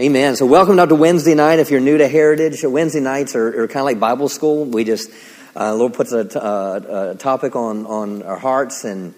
[0.00, 0.34] Amen.
[0.34, 1.58] So, welcome to Wednesday night.
[1.58, 4.64] If you're new to Heritage, Wednesday nights are, are kind of like Bible school.
[4.64, 5.10] We just,
[5.54, 9.12] uh, Lord puts a, uh, a, topic on, on our hearts, and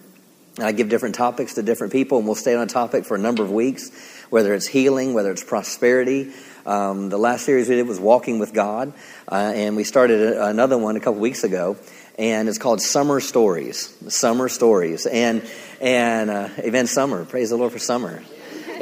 [0.59, 3.17] I give different topics to different people, and we'll stay on a topic for a
[3.17, 3.91] number of weeks,
[4.29, 6.33] whether it's healing, whether it's prosperity.
[6.65, 8.91] Um, the last series we did was Walking with God,
[9.31, 11.77] uh, and we started another one a couple weeks ago
[12.19, 13.97] and it's called Summer Stories.
[14.09, 15.43] Summer Stories, and
[15.81, 16.87] and uh, Amen.
[16.87, 18.21] Summer, praise the Lord for summer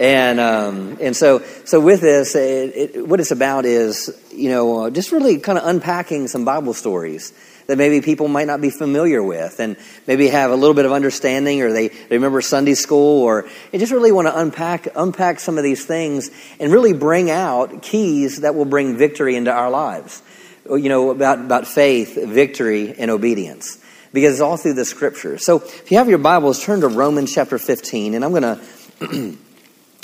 [0.02, 4.86] and um, and so so with this, it, it, what it's about is you know
[4.86, 7.32] uh, just really kind of unpacking some Bible stories
[7.68, 10.92] that maybe people might not be familiar with, and maybe have a little bit of
[10.92, 15.40] understanding, or they, they remember Sunday school, or they just really want to unpack unpack
[15.40, 19.70] some of these things and really bring out keys that will bring victory into our
[19.70, 20.24] lives.
[20.66, 23.78] You know about about faith, victory, and obedience
[24.14, 25.38] because it's all through the scripture.
[25.38, 28.58] So if you have your Bibles, turn to Romans chapter 15, and I'm going
[29.00, 29.38] to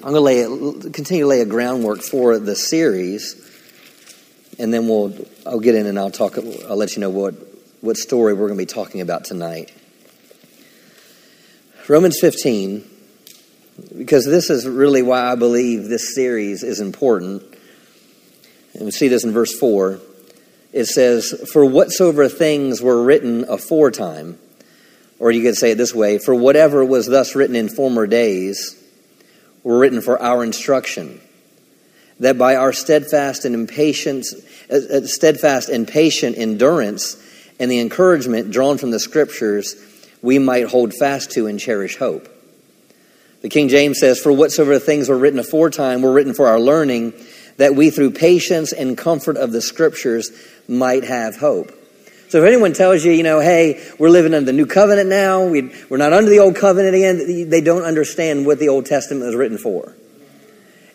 [0.03, 3.35] I'm going to lay, continue to lay a groundwork for the series,
[4.59, 5.11] and then we'll
[5.43, 6.37] I'll get in and I'll talk.
[6.37, 7.33] I'll let you know what
[7.81, 9.73] what story we're going to be talking about tonight.
[11.87, 12.87] Romans 15,
[13.97, 17.41] because this is really why I believe this series is important.
[18.75, 19.99] And we see this in verse 4.
[20.73, 24.37] It says, For whatsoever things were written aforetime,
[25.17, 28.76] or you could say it this way, for whatever was thus written in former days
[29.67, 31.19] were written for our instruction,
[32.21, 34.33] that by our steadfast and impatience,
[34.71, 37.21] uh, uh, steadfast and patient endurance
[37.59, 39.75] and the encouragement drawn from the scriptures,
[40.21, 42.29] we might hold fast to and cherish hope.
[43.41, 47.11] The King James says, For whatsoever things were written aforetime were written for our learning,
[47.57, 50.31] that we through patience and comfort of the scriptures
[50.69, 51.73] might have hope.
[52.29, 55.45] So if anyone tells you, you know, hey, we're living under the new covenant now,
[55.45, 59.25] we, are not under the old covenant again, they don't understand what the Old Testament
[59.25, 59.93] was written for.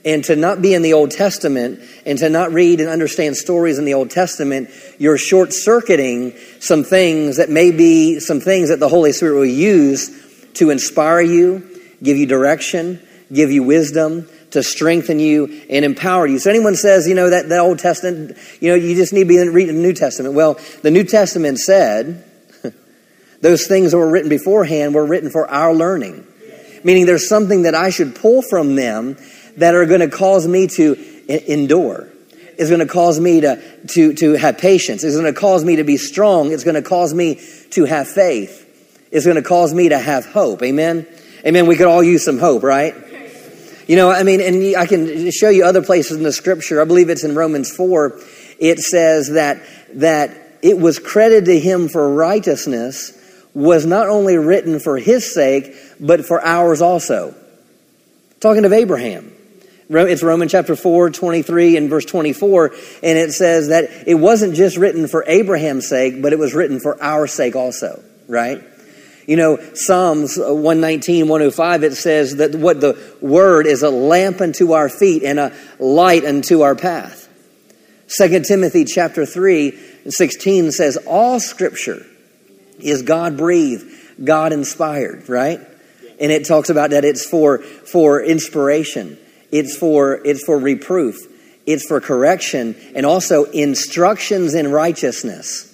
[0.05, 3.79] And to not be in the Old Testament and to not read and understand stories
[3.79, 8.81] in the Old Testament, you're short circuiting some things that may be some things that
[8.81, 10.11] the Holy Spirit will use
[10.55, 13.01] to inspire you, give you direction,
[13.33, 16.39] give you wisdom, to strengthen you and empower you.
[16.39, 19.29] So anyone says, you know, that the Old Testament, you know, you just need to
[19.29, 20.35] be reading the New Testament.
[20.35, 22.25] Well, the New Testament said
[23.41, 26.27] those things that were written beforehand were written for our learning.
[26.85, 29.17] Meaning there's something that I should pull from them
[29.57, 30.95] that are going to cause me to
[31.29, 32.09] endure.
[32.59, 35.03] It's going to cause me to, to, to have patience.
[35.05, 36.53] It's going to cause me to be strong.
[36.53, 38.59] It's going to cause me to have faith.
[39.11, 40.63] It's going to cause me to have hope.
[40.63, 41.07] Amen?
[41.47, 41.67] Amen.
[41.67, 42.95] We could all use some hope, right?
[43.87, 46.81] You know, I mean, and I can show you other places in the scripture.
[46.81, 48.19] I believe it's in Romans 4.
[48.59, 49.63] It says that,
[49.95, 53.19] that it was credited to him for righteousness
[53.55, 57.35] was not only written for his sake, but for ours also.
[58.41, 59.33] Talking of Abraham.
[59.91, 62.73] It's Romans chapter 4, 23 and verse 24.
[63.03, 66.81] And it says that it wasn't just written for Abraham's sake, but it was written
[66.81, 68.63] for our sake also, right?
[69.27, 74.41] You know, Psalms uh, 119, 105, it says that what the word is a lamp
[74.41, 77.29] unto our feet and a light unto our path.
[78.09, 79.79] 2 Timothy chapter 3,
[80.09, 82.05] 16 says, All scripture
[82.79, 83.87] is God breathed,
[84.23, 85.61] God inspired, right?
[86.21, 89.19] And it talks about that it's for, for inspiration,
[89.51, 91.17] it's for, it's for reproof,
[91.65, 95.72] it's for correction, and also instructions in righteousness.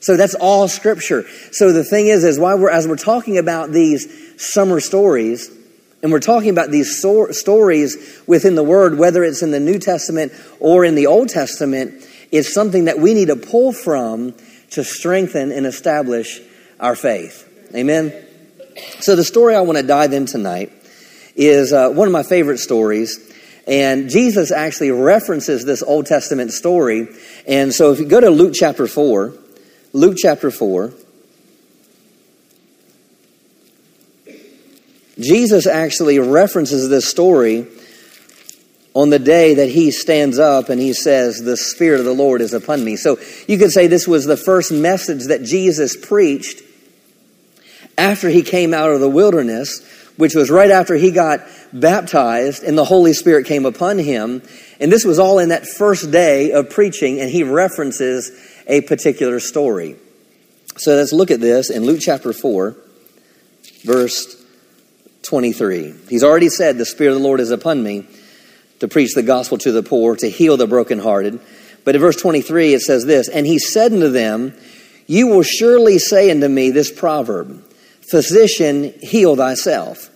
[0.00, 1.26] So that's all scripture.
[1.50, 5.50] So the thing is, is why we're, as we're talking about these summer stories,
[6.02, 9.78] and we're talking about these so- stories within the Word, whether it's in the New
[9.78, 14.34] Testament or in the Old Testament, it's something that we need to pull from
[14.70, 16.40] to strengthen and establish
[16.78, 17.44] our faith.
[17.74, 18.12] Amen?
[19.00, 20.72] So the story I want to dive in tonight
[21.34, 23.24] is uh, one of my favorite stories.
[23.66, 27.08] And Jesus actually references this Old Testament story.
[27.46, 29.34] And so if you go to Luke chapter 4,
[29.92, 30.92] Luke chapter 4.
[35.18, 37.66] Jesus actually references this story
[38.94, 42.40] on the day that he stands up and he says, The Spirit of the Lord
[42.40, 42.96] is upon me.
[42.96, 46.62] So you could say this was the first message that Jesus preached
[47.96, 49.82] after he came out of the wilderness,
[50.16, 51.40] which was right after he got
[51.72, 54.42] baptized and the Holy Spirit came upon him.
[54.78, 58.30] And this was all in that first day of preaching, and he references
[58.68, 59.96] a particular story.
[60.76, 62.76] So let's look at this in Luke chapter 4,
[63.84, 64.36] verse
[65.22, 65.94] 23.
[66.08, 68.06] He's already said, The Spirit of the Lord is upon me
[68.80, 71.40] to preach the gospel to the poor, to heal the brokenhearted.
[71.84, 74.54] But in verse 23, it says this And he said unto them,
[75.06, 77.64] You will surely say unto me this proverb
[78.02, 80.10] Physician, heal thyself.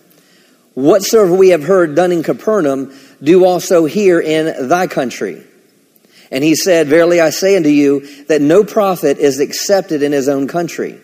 [0.74, 5.44] Whatsoever we have heard done in Capernaum, do also here in thy country.
[6.32, 10.30] And he said, Verily I say unto you that no prophet is accepted in his
[10.30, 10.98] own country.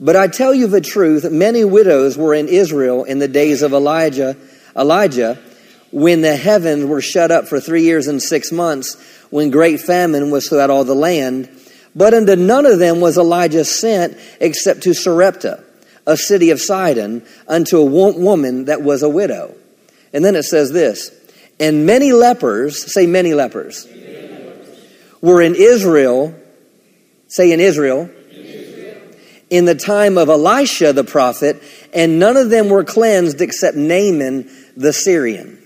[0.00, 3.74] But I tell you the truth, many widows were in Israel in the days of
[3.74, 4.36] Elijah,
[4.74, 5.38] Elijah,
[5.90, 8.96] when the heavens were shut up for three years and six months,
[9.28, 11.50] when great famine was throughout all the land.
[11.94, 15.62] But unto none of them was Elijah sent except to Sarepta,
[16.06, 19.54] a city of Sidon, unto a woman that was a widow.
[20.14, 21.10] And then it says this,
[21.60, 23.86] and many lepers, say many lepers.
[25.20, 26.34] Were in Israel,
[27.26, 28.10] say in Israel,
[29.50, 31.62] in the time of Elisha the prophet,
[31.94, 35.58] and none of them were cleansed except Naaman the Syrian.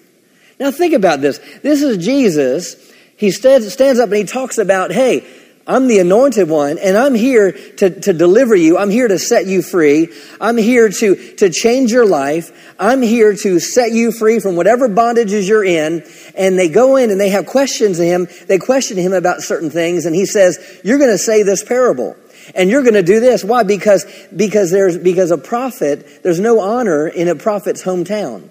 [0.60, 1.38] Now think about this.
[1.62, 2.76] This is Jesus.
[3.16, 5.26] He stands, up and he talks about, hey,
[5.66, 8.78] I'm the anointed one, and I'm here to, to deliver you.
[8.78, 10.08] I'm here to set you free.
[10.40, 12.74] I'm here to, to change your life.
[12.80, 16.04] I'm here to set you free from whatever bondages you're in.
[16.36, 18.26] And they go in and they have questions of him.
[18.48, 22.16] They question him about certain things, and he says, You're going to say this parable.
[22.56, 23.44] And you're going to do this.
[23.44, 23.62] Why?
[23.62, 24.04] Because,
[24.34, 28.48] because there's, because a prophet, there's no honor in a prophet's hometown.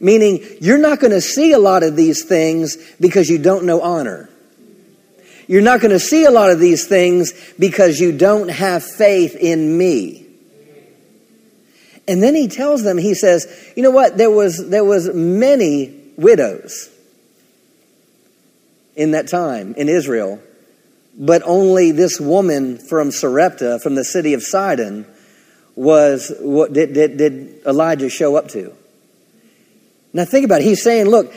[0.00, 3.82] Meaning, you're not going to see a lot of these things because you don't know
[3.82, 4.30] honor.
[5.46, 9.36] You're not going to see a lot of these things because you don't have faith
[9.36, 10.26] in me.
[12.08, 14.16] And then he tells them, he says, you know what?
[14.16, 16.88] There was, there was many widows
[18.94, 20.40] in that time in Israel
[21.16, 25.06] but only this woman from Sarepta, from the city of Sidon,
[25.74, 28.72] was what did, did, did Elijah show up to.
[30.12, 30.64] Now think about it.
[30.64, 31.32] He's saying, look,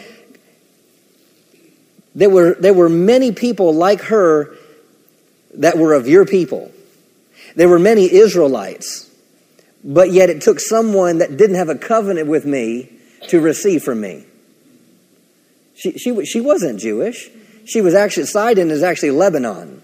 [2.20, 4.54] there were, there were many people like her
[5.54, 6.70] that were of your people.
[7.56, 9.10] There were many Israelites,
[9.86, 12.90] but yet it took someone that didn't have a covenant with me
[13.30, 14.26] to receive from me.
[15.76, 17.30] She, she, she wasn't Jewish.
[17.64, 19.82] She was actually, Sidon is actually Lebanon.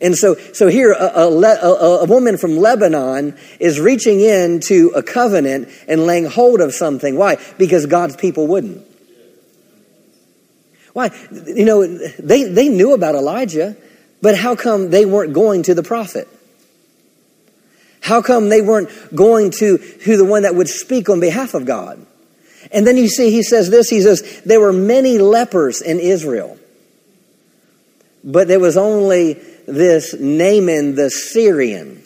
[0.00, 5.04] And so, so here, a, a, a, woman from Lebanon is reaching in to a
[5.04, 7.16] covenant and laying hold of something.
[7.16, 7.36] Why?
[7.58, 8.87] Because God's people wouldn't.
[10.98, 11.12] Why?
[11.30, 13.76] You know, they, they knew about Elijah,
[14.20, 16.26] but how come they weren't going to the prophet?
[18.00, 21.66] How come they weren't going to, who the one that would speak on behalf of
[21.66, 22.04] God?
[22.72, 26.58] And then you see, he says this, he says, there were many lepers in Israel.
[28.24, 29.34] But there was only
[29.68, 32.02] this Naaman the Syrian.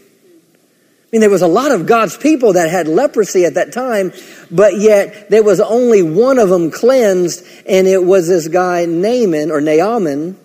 [1.13, 4.13] I mean, there was a lot of God's people that had leprosy at that time,
[4.51, 9.51] but yet there was only one of them cleansed, and it was this guy Naaman
[9.51, 10.39] or Naaman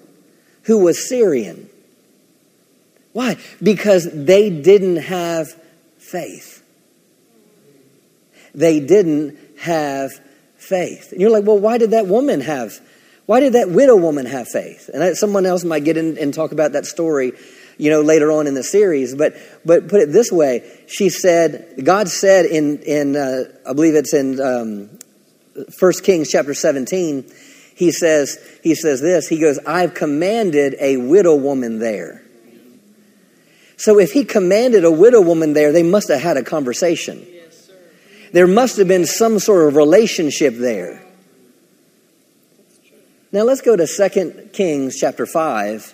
[0.63, 1.69] who was Syrian.
[3.13, 3.37] Why?
[3.63, 5.53] Because they didn't have
[5.99, 6.61] faith.
[8.53, 10.11] They didn't have
[10.57, 11.13] faith.
[11.13, 12.81] And you're like, well, why did that woman have
[13.27, 14.89] why did that widow woman have faith?
[14.91, 17.33] And someone else might get in and talk about that story,
[17.77, 19.15] you know, later on in the series.
[19.15, 19.35] But
[19.65, 24.13] but put it this way: she said, God said in in uh, I believe it's
[24.13, 24.99] in um,
[25.79, 27.29] First Kings chapter seventeen.
[27.75, 29.27] He says he says this.
[29.27, 32.23] He goes, "I've commanded a widow woman there."
[33.77, 37.25] So if he commanded a widow woman there, they must have had a conversation.
[38.33, 41.01] There must have been some sort of relationship there.
[43.31, 45.93] Now let's go to 2 Kings chapter 5,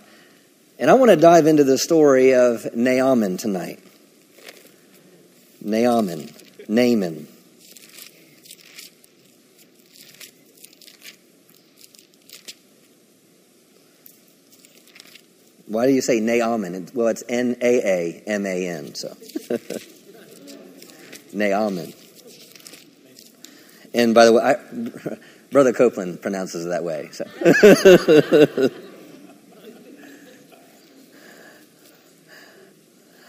[0.83, 3.79] and I want to dive into the story of Naaman tonight.
[5.61, 6.29] Naaman,
[6.67, 7.25] Naaman.
[15.67, 16.89] Why do you say Naaman?
[16.93, 19.15] Well, it's N A A M A N, so.
[21.33, 21.93] Naaman.
[23.93, 25.15] And by the way, I,
[25.49, 27.07] Brother Copeland pronounces it that way.
[27.13, 28.69] So.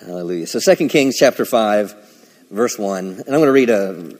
[0.05, 0.47] Hallelujah.
[0.47, 3.07] So 2 Kings chapter 5, verse 1.
[3.07, 4.13] And I'm going to read a,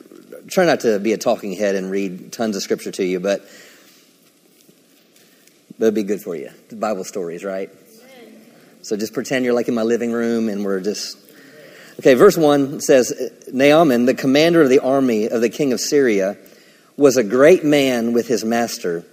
[0.49, 3.47] try not to be a talking head and read tons of scripture to you, but,
[5.79, 6.49] it'd be good for you.
[6.71, 7.71] The Bible stories, right?
[8.81, 11.19] So just pretend you're like in my living room and we're just.
[11.99, 13.13] Okay, verse 1 says
[13.53, 16.39] Naaman, the commander of the army of the king of Syria,
[16.97, 19.05] was a great man with his master,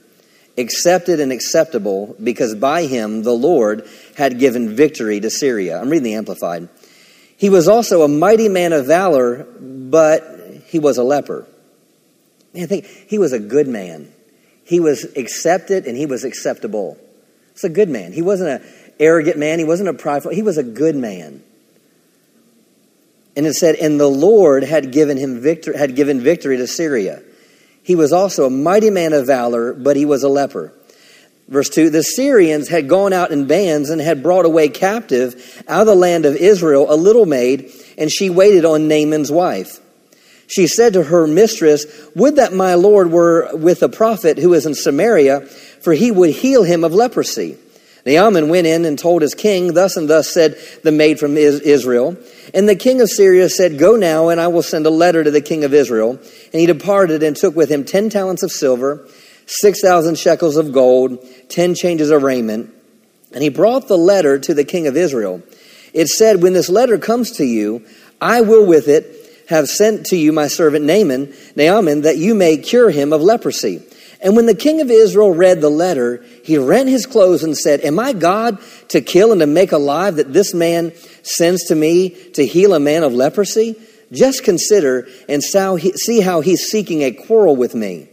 [0.57, 5.79] accepted and acceptable, because by him the Lord had given victory to Syria.
[5.79, 6.69] I'm reading the Amplified.
[7.37, 10.23] He was also a mighty man of valor, but
[10.67, 11.47] he was a leper.
[12.53, 14.11] Man, think he was a good man.
[14.63, 16.97] He was accepted and he was acceptable.
[17.51, 18.13] It's a good man.
[18.13, 19.59] He wasn't an arrogant man.
[19.59, 20.31] He wasn't a prideful.
[20.31, 21.43] He was a good man.
[23.35, 27.23] And it said, and the Lord had given him victory, had given victory to Syria.
[27.83, 30.73] He was also a mighty man of valor, but he was a leper.
[31.47, 35.81] Verse 2 The Syrians had gone out in bands and had brought away captive out
[35.81, 39.79] of the land of Israel a little maid, and she waited on Naaman's wife.
[40.47, 41.85] She said to her mistress,
[42.15, 45.41] Would that my Lord were with a prophet who is in Samaria,
[45.81, 47.57] for he would heal him of leprosy.
[48.05, 52.17] Naaman went in and told his king, Thus and thus said the maid from Israel.
[52.53, 55.31] And the king of Syria said, Go now, and I will send a letter to
[55.31, 56.11] the king of Israel.
[56.11, 59.07] And he departed and took with him ten talents of silver
[59.47, 62.73] 6,000 shekels of gold, 10 changes of raiment.
[63.33, 65.41] And he brought the letter to the king of Israel.
[65.93, 67.85] It said, When this letter comes to you,
[68.21, 69.17] I will with it
[69.49, 73.81] have sent to you my servant Naaman, Naaman, that you may cure him of leprosy.
[74.21, 77.81] And when the king of Israel read the letter, he rent his clothes and said,
[77.81, 78.59] Am I God
[78.89, 82.79] to kill and to make alive that this man sends to me to heal a
[82.79, 83.75] man of leprosy?
[84.11, 88.09] Just consider and see how he's seeking a quarrel with me.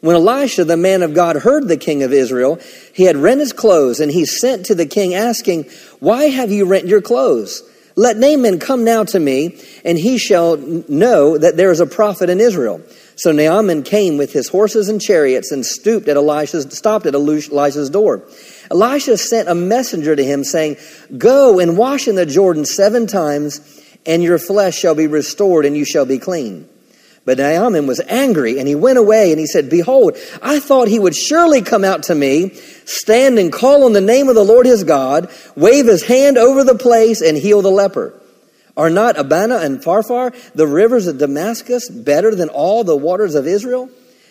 [0.00, 2.58] When Elisha, the man of God, heard the king of Israel,
[2.92, 5.66] he had rent his clothes, and he sent to the king, asking,
[6.00, 7.62] Why have you rent your clothes?
[7.94, 12.30] Let Naaman come now to me, and he shall know that there is a prophet
[12.30, 12.80] in Israel.
[13.16, 17.90] So Naaman came with his horses and chariots and stooped at Elisha's, stopped at Elisha's
[17.90, 18.22] door.
[18.70, 20.76] Elisha sent a messenger to him, saying,
[21.18, 23.60] Go and wash in the Jordan seven times,
[24.06, 26.68] and your flesh shall be restored, and you shall be clean.
[27.24, 30.98] But Naaman was angry, and he went away, and he said, Behold, I thought he
[30.98, 32.54] would surely come out to me,
[32.84, 36.64] stand and call on the name of the Lord his God, wave his hand over
[36.64, 38.18] the place, and heal the leper.
[38.76, 43.46] Are not Abana and Pharpar, the rivers of Damascus, better than all the waters of
[43.46, 43.90] Israel?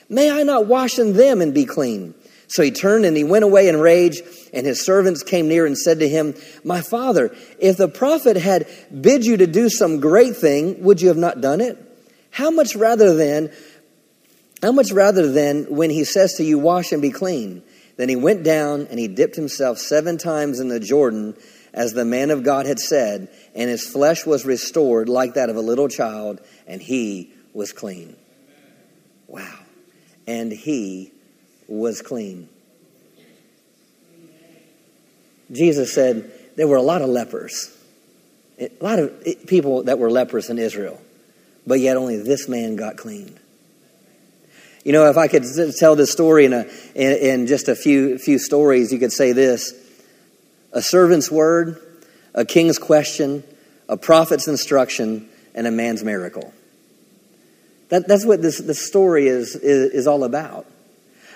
[0.10, 2.16] May I not wash in them and be clean?
[2.48, 4.22] So he turned and he went away in rage,
[4.52, 8.68] and his servants came near and said to him, My father, if the prophet had
[9.00, 11.78] bid you to do some great thing, would you have not done it?
[12.30, 13.54] How much rather then,
[14.62, 17.64] how much rather than when he says to you, wash and be clean?
[17.96, 21.36] Then he went down and he dipped himself seven times in the Jordan,
[21.74, 25.56] as the man of God had said, and his flesh was restored like that of
[25.56, 28.16] a little child, and he was clean.
[29.28, 29.60] Wow.
[30.28, 31.12] And he
[31.68, 32.48] was clean.
[35.52, 37.76] Jesus said there were a lot of lepers,
[38.60, 41.02] a lot of people that were lepers in Israel
[41.66, 43.40] but yet only this man got cleaned.
[44.84, 45.44] You know, if I could
[45.78, 46.66] tell this story in, a,
[46.96, 49.74] in, in just a few, few stories, you could say this
[50.74, 51.80] a servant's word,
[52.34, 53.44] a king's question,
[53.90, 56.54] a prophet's instruction, and a man's miracle.
[57.90, 60.66] That, that's what this, this story is, is, is all about.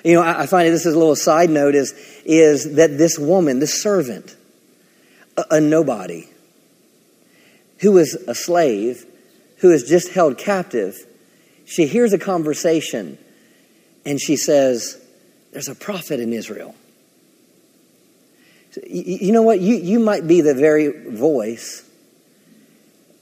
[0.06, 3.20] You know, I, I find this is a little side note is, is that this
[3.20, 4.36] woman, this servant,
[5.36, 6.30] a, a nobody,
[7.80, 9.06] who was a slave,
[9.58, 10.96] who is just held captive,
[11.66, 13.18] she hears a conversation
[14.06, 15.02] and she says,
[15.52, 16.76] There's a prophet in Israel.
[18.86, 19.60] You know what?
[19.60, 21.84] You, you might be the very voice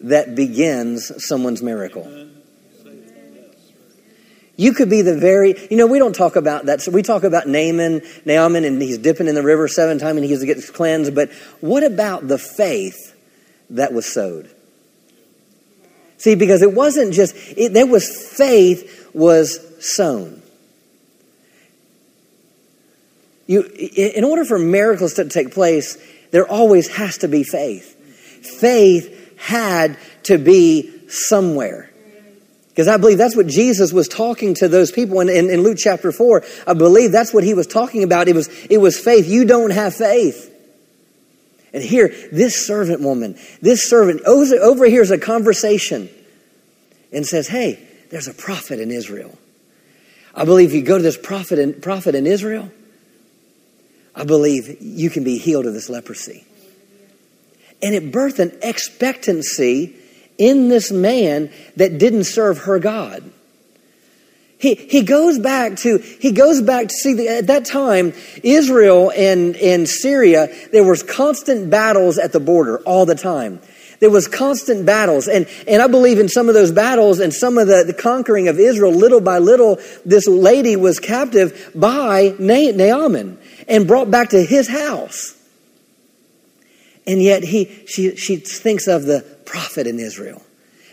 [0.01, 2.29] that begins someone's miracle.
[4.55, 6.81] You could be the very, you know, we don't talk about that.
[6.81, 10.25] So we talk about Naaman, Naaman, and he's dipping in the river seven times and
[10.25, 11.15] he gets cleansed.
[11.15, 13.15] But what about the faith
[13.71, 14.49] that was sowed?
[16.17, 18.07] See, because it wasn't just, it, there was
[18.37, 20.42] faith was sown.
[23.47, 25.97] You, in order for miracles to take place,
[26.31, 27.95] there always has to be faith.
[28.59, 31.91] Faith had to be somewhere.
[32.69, 35.77] Because I believe that's what Jesus was talking to those people in, in, in, Luke
[35.79, 36.43] chapter 4.
[36.65, 38.27] I believe that's what he was talking about.
[38.27, 39.27] It was, it was faith.
[39.27, 40.49] You don't have faith.
[41.71, 46.09] And here, this servant woman, this servant overhears a conversation
[47.11, 49.37] and says, Hey, there's a prophet in Israel.
[50.33, 52.71] I believe you go to this prophet in, prophet in Israel,
[54.15, 56.45] I believe you can be healed of this leprosy.
[57.81, 59.95] And it birthed an expectancy
[60.37, 63.23] in this man that didn't serve her God.
[64.57, 69.11] He, he goes back to he goes back to see the, at that time Israel
[69.13, 73.59] and, and Syria there was constant battles at the border all the time.
[73.99, 75.27] There was constant battles.
[75.29, 78.49] And, and I believe in some of those battles and some of the, the conquering
[78.49, 84.43] of Israel, little by little, this lady was captive by Naaman and brought back to
[84.43, 85.35] his house.
[87.05, 90.41] And yet he, she, she thinks of the prophet in Israel.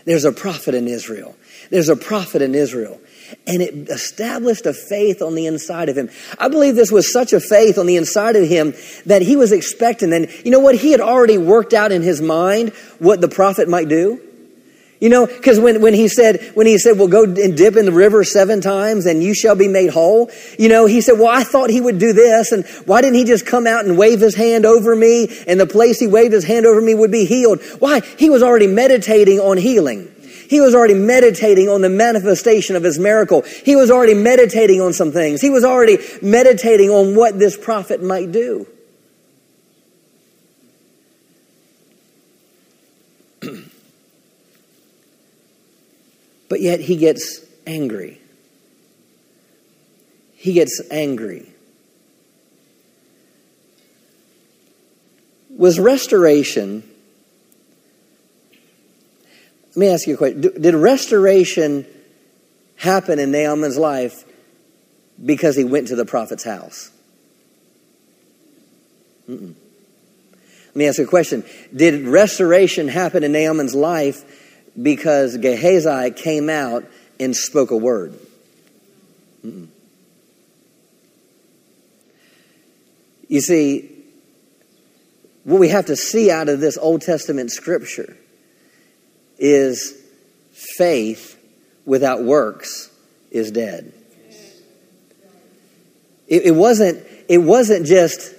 [0.05, 1.35] There's a prophet in Israel.
[1.69, 2.99] There's a prophet in Israel
[3.47, 6.09] and it established a faith on the inside of him.
[6.37, 8.73] I believe this was such a faith on the inside of him
[9.05, 10.13] that he was expecting.
[10.13, 10.75] And you know what?
[10.75, 14.21] He had already worked out in his mind what the prophet might do.
[15.01, 17.85] You know, because when, when he said, when he said, well, go and dip in
[17.85, 20.29] the river seven times and you shall be made whole,
[20.59, 22.51] you know, he said, well, I thought he would do this.
[22.51, 25.65] And why didn't he just come out and wave his hand over me and the
[25.65, 27.63] place he waved his hand over me would be healed?
[27.79, 28.01] Why?
[28.01, 30.07] He was already meditating on healing.
[30.47, 33.41] He was already meditating on the manifestation of his miracle.
[33.41, 35.41] He was already meditating on some things.
[35.41, 38.67] He was already meditating on what this prophet might do.
[46.51, 48.19] But yet he gets angry.
[50.35, 51.47] He gets angry.
[55.49, 56.83] Was restoration
[59.69, 60.41] let me ask you a question.
[60.41, 61.85] Did restoration
[62.75, 64.25] happen in Naaman's life
[65.23, 66.91] because he went to the prophet's house?
[69.29, 69.53] Mm-mm.
[70.67, 71.45] Let me ask you a question.
[71.73, 74.25] Did restoration happen in Naaman's life
[74.79, 76.85] because Gehazi came out
[77.19, 78.17] and spoke a word?
[79.45, 79.67] Mm-mm.
[83.27, 83.89] You see,
[85.43, 88.17] what we have to see out of this Old Testament scripture
[89.39, 89.97] is
[90.51, 91.41] faith
[91.85, 92.91] without works
[93.31, 93.93] is dead.
[96.27, 98.33] It, it, wasn't, it wasn't just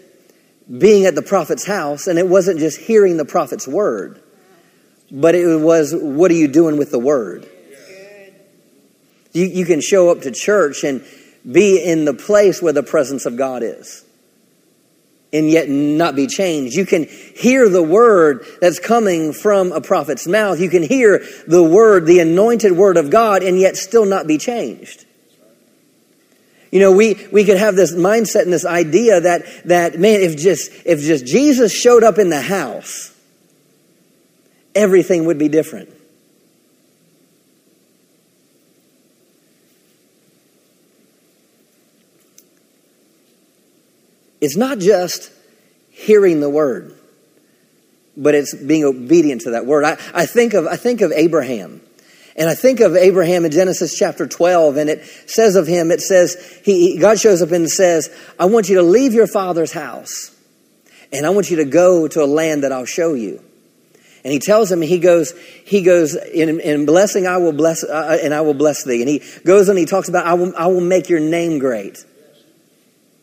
[0.79, 4.22] being at the prophet's house and it wasn't just hearing the prophet's word,
[5.12, 7.47] but it was what are you doing with the word?
[9.33, 11.04] You, you can show up to church and
[11.50, 14.04] be in the place where the presence of God is
[15.33, 16.75] and yet not be changed.
[16.75, 20.61] You can hear the word that's coming from a prophet's mouth.
[20.61, 24.37] You can hear the word, the anointed word of God, and yet still not be
[24.37, 25.07] changed.
[26.71, 30.38] You know, we, we could have this mindset and this idea that, that, man, if
[30.38, 33.12] just, if just Jesus showed up in the house,
[34.75, 35.88] everything would be different.
[44.41, 45.31] It's not just
[45.91, 46.99] hearing the word,
[48.16, 49.85] but it's being obedient to that word.
[49.85, 51.81] I, I, think, of, I think of Abraham.
[52.35, 56.01] And I think of Abraham in Genesis chapter 12, and it says of him, it
[56.01, 60.35] says, he, God shows up and says, I want you to leave your father's house,
[61.12, 63.44] and I want you to go to a land that I'll show you.
[64.24, 65.32] And he tells him, he goes,
[65.64, 69.00] he goes, in, in blessing I will bless, uh, and I will bless thee.
[69.00, 72.04] And he goes and he talks about, I will, I will make your name great.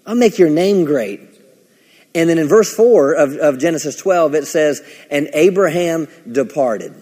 [0.05, 1.21] I'll make your name great.
[2.15, 6.93] And then in verse 4 of, of Genesis 12, it says, And Abraham departed.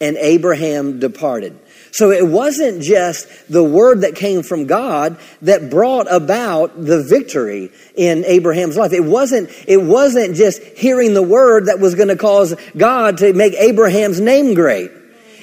[0.00, 1.58] And Abraham departed.
[1.92, 7.70] So it wasn't just the word that came from God that brought about the victory
[7.94, 8.94] in Abraham's life.
[8.94, 13.34] It wasn't, it wasn't just hearing the word that was going to cause God to
[13.34, 14.90] make Abraham's name great.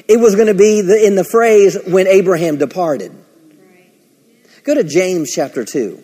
[0.07, 3.11] It was going to be the, in the phrase, when Abraham departed.
[4.63, 6.03] Go to James chapter 2.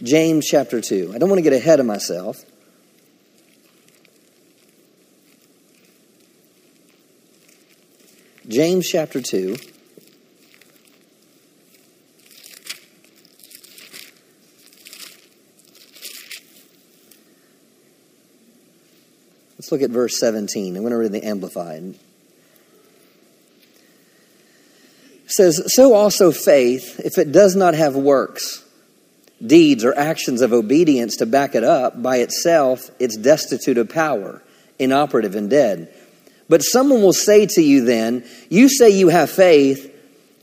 [0.00, 1.10] James chapter 2.
[1.12, 2.44] I don't want to get ahead of myself.
[8.48, 9.56] James chapter 2.
[19.58, 20.76] Let's look at verse 17.
[20.76, 21.96] I'm going to read the Amplified.
[25.24, 28.64] It says, So also faith, if it does not have works,
[29.44, 34.40] deeds or actions of obedience to back it up, by itself, it's destitute of power,
[34.78, 35.92] inoperative, and dead.
[36.48, 39.92] But someone will say to you then, You say you have faith,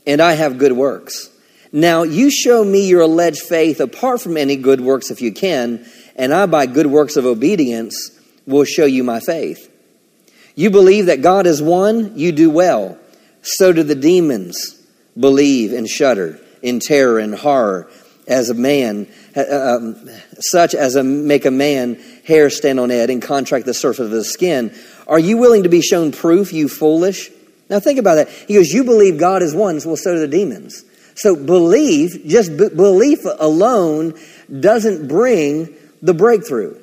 [0.06, 1.30] and I have good works.
[1.72, 5.84] Now you show me your alleged faith apart from any good works if you can,
[6.14, 8.10] and I, by good works of obedience,
[8.46, 9.70] will show you my faith.
[10.54, 12.98] You believe that God is one, you do well.
[13.42, 14.80] So do the demons
[15.18, 17.90] believe and shudder in terror and horror
[18.26, 23.10] as a man, uh, um, such as a, make a man hair stand on end
[23.10, 24.74] and contract the surface of his skin.
[25.06, 27.30] Are you willing to be shown proof, you foolish?
[27.68, 28.28] Now think about that.
[28.28, 30.84] He goes, You believe God is one, well, so do the demons.
[31.14, 34.14] So belief, just b- belief alone,
[34.60, 36.80] doesn't bring the breakthrough.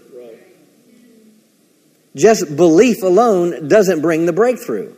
[2.15, 4.95] Just belief alone doesn't bring the breakthrough.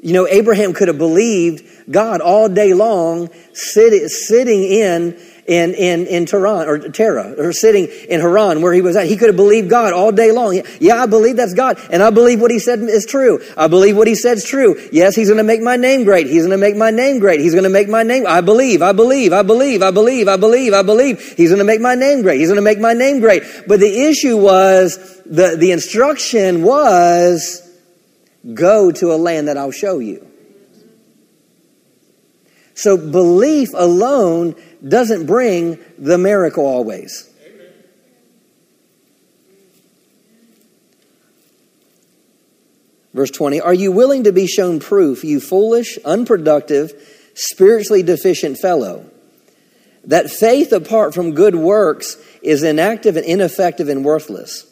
[0.00, 6.06] You know, Abraham could have believed God all day long, sit, sitting in in in
[6.06, 9.06] in Tehran or Terah or sitting in Haran where he was at.
[9.06, 10.60] He could have believed God all day long.
[10.80, 13.40] Yeah, I believe that's God, and I believe what He said is true.
[13.56, 14.80] I believe what He said is true.
[14.92, 16.26] Yes, He's going to make my name great.
[16.26, 17.40] He's going to make my name great.
[17.40, 18.26] He's going to make my name.
[18.26, 18.82] I believe.
[18.82, 19.32] I believe.
[19.32, 19.82] I believe.
[19.82, 20.28] I believe.
[20.28, 20.72] I believe.
[20.72, 21.34] I believe.
[21.36, 22.38] He's going to make my name great.
[22.38, 23.42] He's going to make my name great.
[23.66, 27.64] But the issue was the the instruction was
[28.52, 30.26] Go to a land that I'll show you.
[32.74, 34.56] So belief alone
[34.86, 37.30] doesn't bring the miracle always.
[43.14, 46.92] Verse 20 Are you willing to be shown proof, you foolish, unproductive,
[47.34, 49.08] spiritually deficient fellow,
[50.04, 54.66] that faith apart from good works is inactive and ineffective and worthless?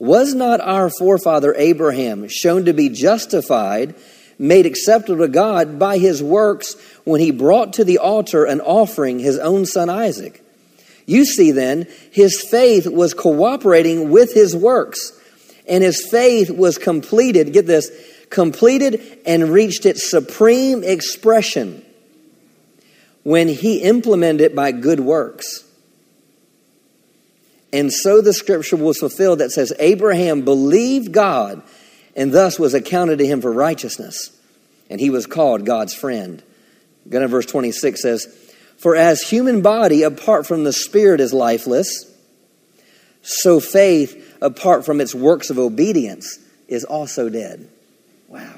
[0.00, 3.94] Was not our forefather Abraham shown to be justified,
[4.38, 9.18] made acceptable to God by his works when he brought to the altar an offering,
[9.18, 10.44] his own son Isaac?
[11.06, 15.12] You see then, his faith was cooperating with his works
[15.66, 17.90] and his faith was completed, get this,
[18.30, 21.84] completed and reached its supreme expression
[23.22, 25.64] when he implemented it by good works.
[27.72, 31.62] And so the scripture was fulfilled that says, Abraham believed God
[32.18, 34.36] and thus was accounted to him for righteousness.
[34.90, 36.42] And he was called God's friend.
[37.06, 42.12] Again, in verse 26 says, For as human body apart from the spirit is lifeless,
[43.22, 47.68] so faith apart from its works of obedience is also dead.
[48.26, 48.54] Wow.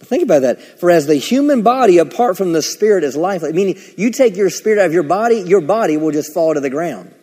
[0.00, 0.60] Think about that.
[0.80, 3.54] For as the human body, apart from the spirit, is lifeless.
[3.54, 6.60] Meaning, you take your spirit out of your body, your body will just fall to
[6.60, 7.14] the ground.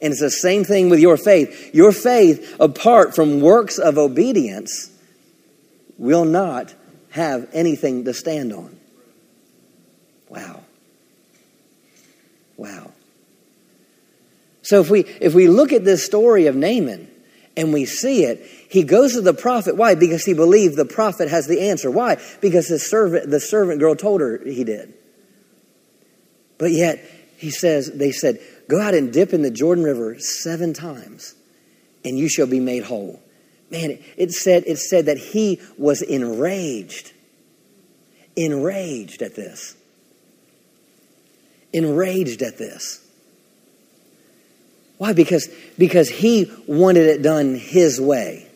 [0.00, 1.74] And it's the same thing with your faith.
[1.74, 4.90] Your faith, apart from works of obedience,
[5.98, 6.74] will not
[7.10, 8.78] have anything to stand on.
[10.28, 10.60] Wow.
[12.56, 12.92] Wow.
[14.62, 17.08] So if we if we look at this story of Naaman
[17.56, 19.76] and we see it, he goes to the prophet.
[19.76, 19.94] Why?
[19.94, 21.90] Because he believed the prophet has the answer.
[21.90, 22.20] Why?
[22.40, 24.92] Because the servant the servant girl told her he did.
[26.58, 26.98] But yet
[27.36, 31.34] he says they said, "Go out and dip in the Jordan River seven times,
[32.04, 33.20] and you shall be made whole."
[33.70, 37.12] Man, it said it said that he was enraged.
[38.36, 39.74] Enraged at this.
[41.72, 43.00] Enraged at this.
[44.98, 45.12] Why?
[45.12, 48.46] Because, because he wanted it done his way.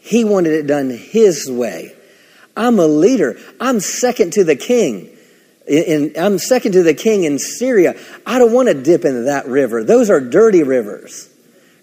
[0.00, 1.94] He wanted it done his way.
[2.56, 3.38] I'm a leader.
[3.60, 5.11] I'm second to the king.
[5.72, 7.94] In, I'm second to the king in Syria.
[8.26, 9.82] I don't want to dip into that river.
[9.82, 11.30] Those are dirty rivers.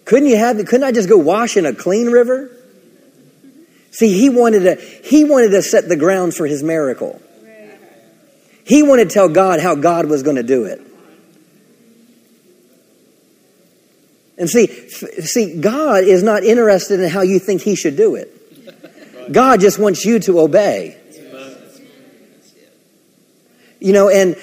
[0.04, 0.56] Couldn't you have?
[0.58, 2.56] Couldn't I just go wash in a clean river?
[3.90, 4.76] See, he wanted to.
[4.76, 7.20] He wanted to set the grounds for his miracle.
[8.64, 10.80] He wanted to tell God how God was going to do it.
[14.38, 19.32] And see, see, God is not interested in how you think He should do it.
[19.32, 20.99] God just wants you to obey.
[23.80, 24.36] You know, and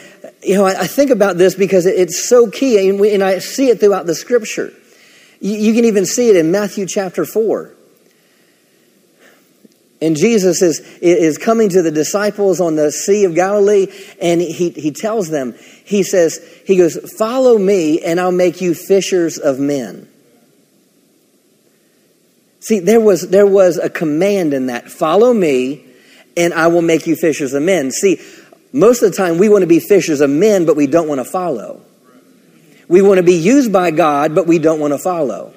[0.44, 3.70] you know, I, think about this because it's so key, and, we, and I see
[3.70, 4.74] it throughout the Scripture.
[5.40, 7.74] You, you can even see it in Matthew chapter four.
[10.00, 13.88] And Jesus is, is coming to the disciples on the Sea of Galilee,
[14.22, 18.76] and he, he tells them, he says, he goes, follow me and I'll make you
[18.76, 20.08] fishers of men.
[22.60, 24.92] See, there was, there was a command in that.
[24.92, 25.86] Follow me
[26.36, 27.90] and I will make you fishers of men.
[27.90, 28.20] See,
[28.74, 31.20] most of the time we want to be fishers of men, but we don't want
[31.20, 31.82] to follow.
[32.88, 35.54] We want to be used by God, but we don't want to follow.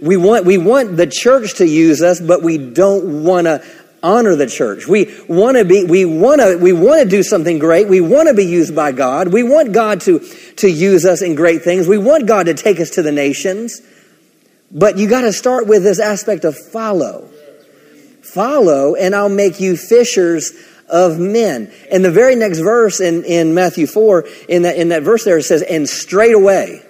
[0.00, 3.64] We want, we want the church to use us, but we don't want to
[4.02, 4.86] honor the church.
[4.86, 7.88] We want to be, we want to, we want to do something great.
[7.88, 9.32] We want to be used by God.
[9.32, 10.20] We want God to,
[10.56, 11.88] to use us in great things.
[11.88, 13.80] We want God to take us to the nations.
[14.70, 17.28] But you got to start with this aspect of follow.
[18.22, 20.52] Follow, and I'll make you fishers
[20.88, 21.72] of men.
[21.90, 25.38] And the very next verse in, in Matthew 4, in that, in that verse there,
[25.38, 26.82] it says, and straight away,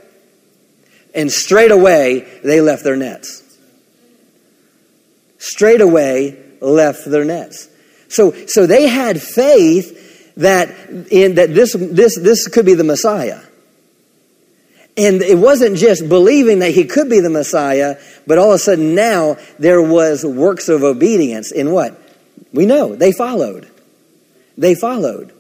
[1.14, 3.42] and straight away they left their nets.
[5.38, 7.68] Straight away left their nets.
[8.09, 10.68] So, so they had faith that,
[11.11, 13.40] in, that this, this, this could be the Messiah.
[14.98, 18.59] And it wasn't just believing that he could be the Messiah, but all of a
[18.59, 22.00] sudden now there was works of obedience in what?
[22.52, 23.70] We know they followed.
[24.57, 25.33] They followed.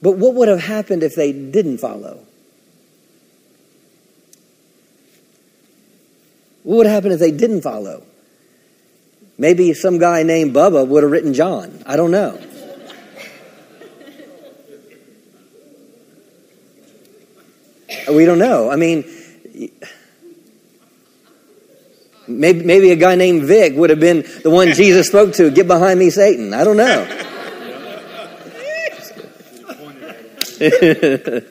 [0.00, 2.24] But what would have happened if they didn't follow?
[6.64, 8.02] What would happen if they didn't follow?
[9.38, 11.82] Maybe some guy named Bubba would have written John.
[11.86, 12.38] I don't know.
[18.12, 18.70] we don't know.
[18.70, 19.04] I mean,
[22.28, 25.50] maybe, maybe a guy named Vic would have been the one Jesus spoke to.
[25.50, 26.54] Get behind me, Satan.
[26.54, 27.31] I don't know.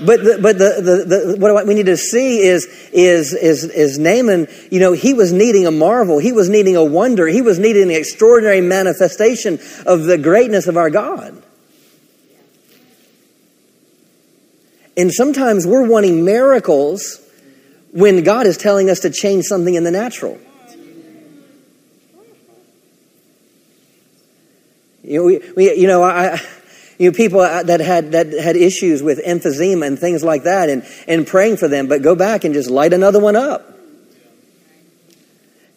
[0.00, 3.96] but the, but the, the, the, what we need to see is, is, is, is
[3.96, 6.18] Naaman, you know, he was needing a marvel.
[6.18, 7.28] He was needing a wonder.
[7.28, 11.40] He was needing an extraordinary manifestation of the greatness of our God.
[14.96, 17.20] And sometimes we're wanting miracles
[17.92, 20.38] when God is telling us to change something in the natural.
[25.02, 26.40] You know, we, we, you know I,
[27.00, 30.68] you know, people uh, that had that had issues with emphysema and things like that,
[30.68, 33.74] and and praying for them, but go back and just light another one up.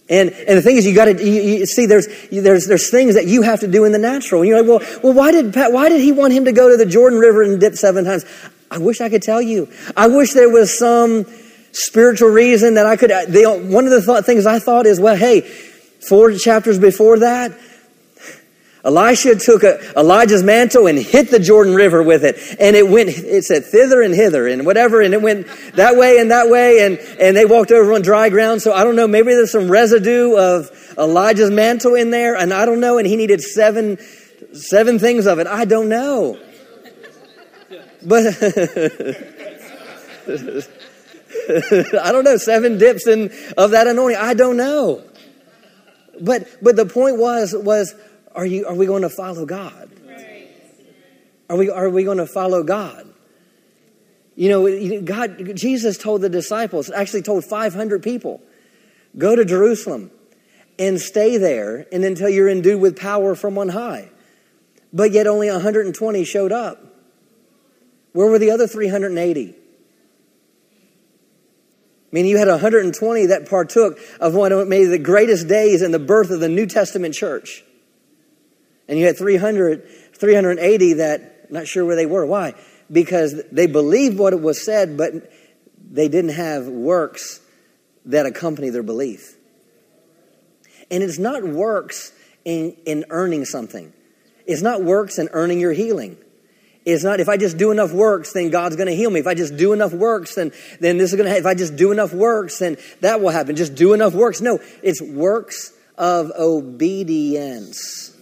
[0.10, 3.14] And and the thing is, you got to you, you, see there's there's there's things
[3.16, 4.42] that you have to do in the natural.
[4.42, 6.76] And you're like, well, well, why did why did he want him to go to
[6.76, 8.26] the Jordan River and dip seven times?
[8.70, 9.72] I wish I could tell you.
[9.96, 11.26] I wish there was some
[11.72, 13.12] spiritual reason that I could.
[13.12, 17.20] Uh, the, one of the th- things I thought is, well, hey, four chapters before
[17.20, 17.58] that,
[18.86, 22.36] Elisha took a, Elijah's mantle and hit the Jordan River with it.
[22.60, 25.00] And it went, it said thither and hither and whatever.
[25.00, 26.86] And it went that way and that way.
[26.86, 28.62] And, and they walked over on dry ground.
[28.62, 32.36] So I don't know, maybe there's some residue of Elijah's mantle in there.
[32.36, 32.98] And I don't know.
[32.98, 33.98] And he needed seven,
[34.54, 35.48] seven things of it.
[35.48, 36.38] I don't know.
[38.06, 38.26] But
[42.04, 44.20] I don't know, seven dips in, of that anointing.
[44.20, 45.04] I don't know.
[46.20, 47.96] But, but the point was, was,
[48.36, 49.90] are, you, are we going to follow God?
[51.50, 53.08] Are we, are we going to follow God?
[54.36, 58.42] You know, God, Jesus told the disciples, actually told 500 people,
[59.18, 60.10] go to Jerusalem
[60.80, 64.10] and stay there and until you're endued with power from on high.
[64.92, 66.84] But yet only 120 showed up.
[68.14, 69.50] Where were the other 380?
[69.50, 69.56] I
[72.12, 76.00] mean, you had 120 that partook of one of maybe the greatest days in the
[76.00, 77.64] birth of the New Testament church.
[78.88, 82.26] And you had 300, 380 that, not sure where they were.
[82.26, 82.54] Why?
[82.92, 85.32] Because they believed what it was said, but
[85.90, 87.40] they didn't have works
[88.06, 89.36] that accompany their belief.
[90.92, 92.12] And it's not works
[92.46, 93.94] in, in earning something.
[94.46, 96.18] It's not works in earning your healing.
[96.86, 99.22] It's not if I just do enough works, then God's going to heal me.
[99.22, 101.38] If I just do enough works, then then this is going to.
[101.38, 103.56] If I just do enough works, then that will happen.
[103.56, 104.42] Just do enough works.
[104.42, 108.14] No, it's works of obedience.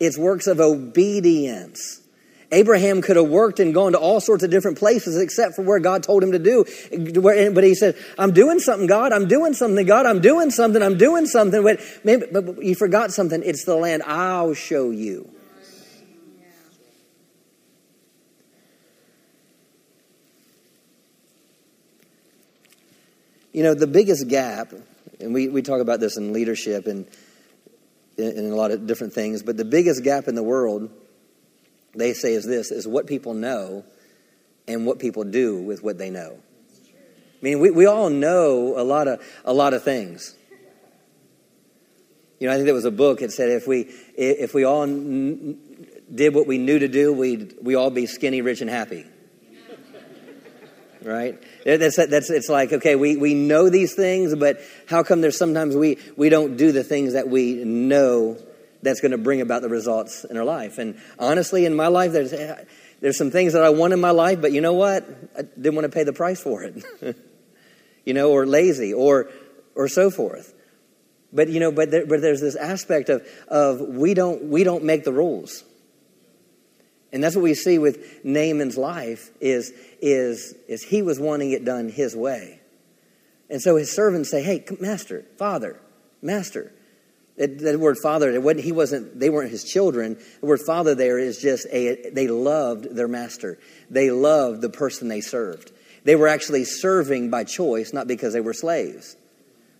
[0.00, 2.00] It's works of obedience.
[2.50, 5.78] Abraham could have worked and gone to all sorts of different places except for where
[5.80, 6.64] God told him to do.
[7.20, 9.12] But he said, I'm doing something, God.
[9.12, 10.06] I'm doing something, God.
[10.06, 10.82] I'm doing something.
[10.82, 11.62] I'm doing something.
[11.62, 13.42] But, maybe, but you forgot something.
[13.44, 15.30] It's the land I'll show you.
[23.52, 24.72] You know, the biggest gap,
[25.20, 27.06] and we, we talk about this in leadership and
[28.18, 30.90] in a lot of different things, but the biggest gap in the world,
[31.94, 33.84] they say, is this is what people know
[34.66, 36.38] and what people do with what they know.
[36.84, 40.34] I mean, we, we all know a lot of a lot of things.
[42.40, 43.82] You know, I think there was a book that said if we
[44.16, 45.58] if we all n-
[46.12, 49.06] did what we knew to do, we'd we all be skinny, rich, and happy.
[51.02, 51.38] Right?
[51.64, 55.76] That's, that's, it's like, okay, we, we know these things, but how come there's sometimes
[55.76, 58.36] we, we don't do the things that we know
[58.82, 60.78] that's going to bring about the results in our life?
[60.78, 62.32] And honestly, in my life, there's,
[63.00, 65.06] there's some things that I want in my life, but you know what?
[65.36, 66.84] I didn't want to pay the price for it.
[68.04, 69.28] you know, or lazy, or,
[69.74, 70.54] or so forth.
[71.30, 74.84] But, you know, but, there, but there's this aspect of, of we, don't, we don't
[74.84, 75.62] make the rules.
[77.12, 81.64] And that's what we see with Naaman's life is, is, is he was wanting it
[81.64, 82.60] done his way.
[83.48, 85.80] And so his servants say, hey, master, father,
[86.20, 86.72] master.
[87.38, 90.18] That, word father, it wasn't, he wasn't, they weren't his children.
[90.40, 93.58] The word father there is just a, they loved their master.
[93.88, 95.70] They loved the person they served.
[96.04, 99.16] They were actually serving by choice, not because they were slaves.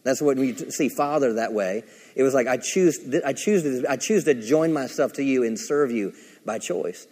[0.04, 1.82] That's what we see father that way.
[2.14, 5.58] It was like, I choose, I choose, I choose to join myself to you and
[5.58, 6.14] serve you
[6.46, 7.06] by choice.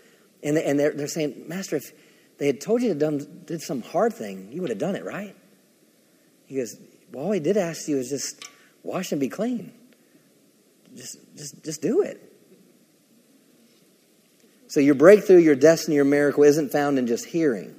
[0.47, 1.91] And, and they're, they're saying, Master, if
[2.39, 5.05] they had told you to done, did some hard thing, you would have done it,
[5.05, 5.35] right?
[6.47, 6.77] He goes,
[7.13, 8.49] Well, all he did ask you is just
[8.85, 9.73] wash and be clean.
[10.95, 12.23] Just, just, just do it.
[14.69, 17.75] So your breakthrough, your destiny, your miracle isn't found in just hearing,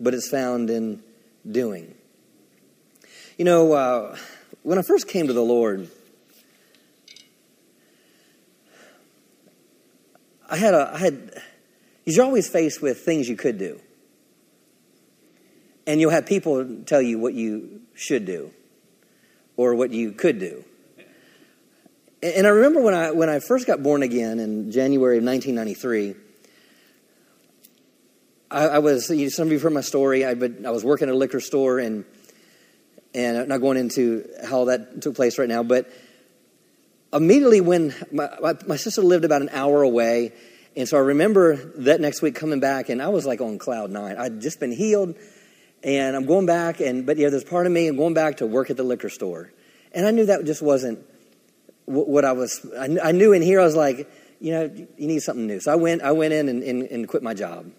[0.00, 1.02] but it's found in
[1.48, 1.94] doing.
[3.36, 4.16] You know, uh,
[4.62, 5.90] when I first came to the Lord,
[10.48, 11.42] I had a, I had
[12.04, 13.80] because you're always faced with things you could do.
[15.86, 18.52] And you'll have people tell you what you should do
[19.56, 20.64] or what you could do.
[22.22, 26.14] And I remember when I, when I first got born again in January of 1993,
[28.50, 30.24] I, I was, you some of you have heard my story.
[30.24, 32.04] I, but I was working at a liquor store, and,
[33.14, 35.90] and I'm not going into how that took place right now, but
[37.12, 40.32] immediately when my, my, my sister lived about an hour away,
[40.76, 43.90] and so I remember that next week coming back, and I was like on cloud
[43.90, 44.16] nine.
[44.16, 45.16] I'd just been healed,
[45.82, 48.46] and I'm going back, and but yeah, there's part of me I'm going back to
[48.46, 49.52] work at the liquor store,
[49.92, 51.04] and I knew that just wasn't
[51.84, 52.66] what I was.
[52.78, 55.60] I knew in here I was like, you know, you need something new.
[55.60, 57.70] So I went, I went in and, and, and quit my job.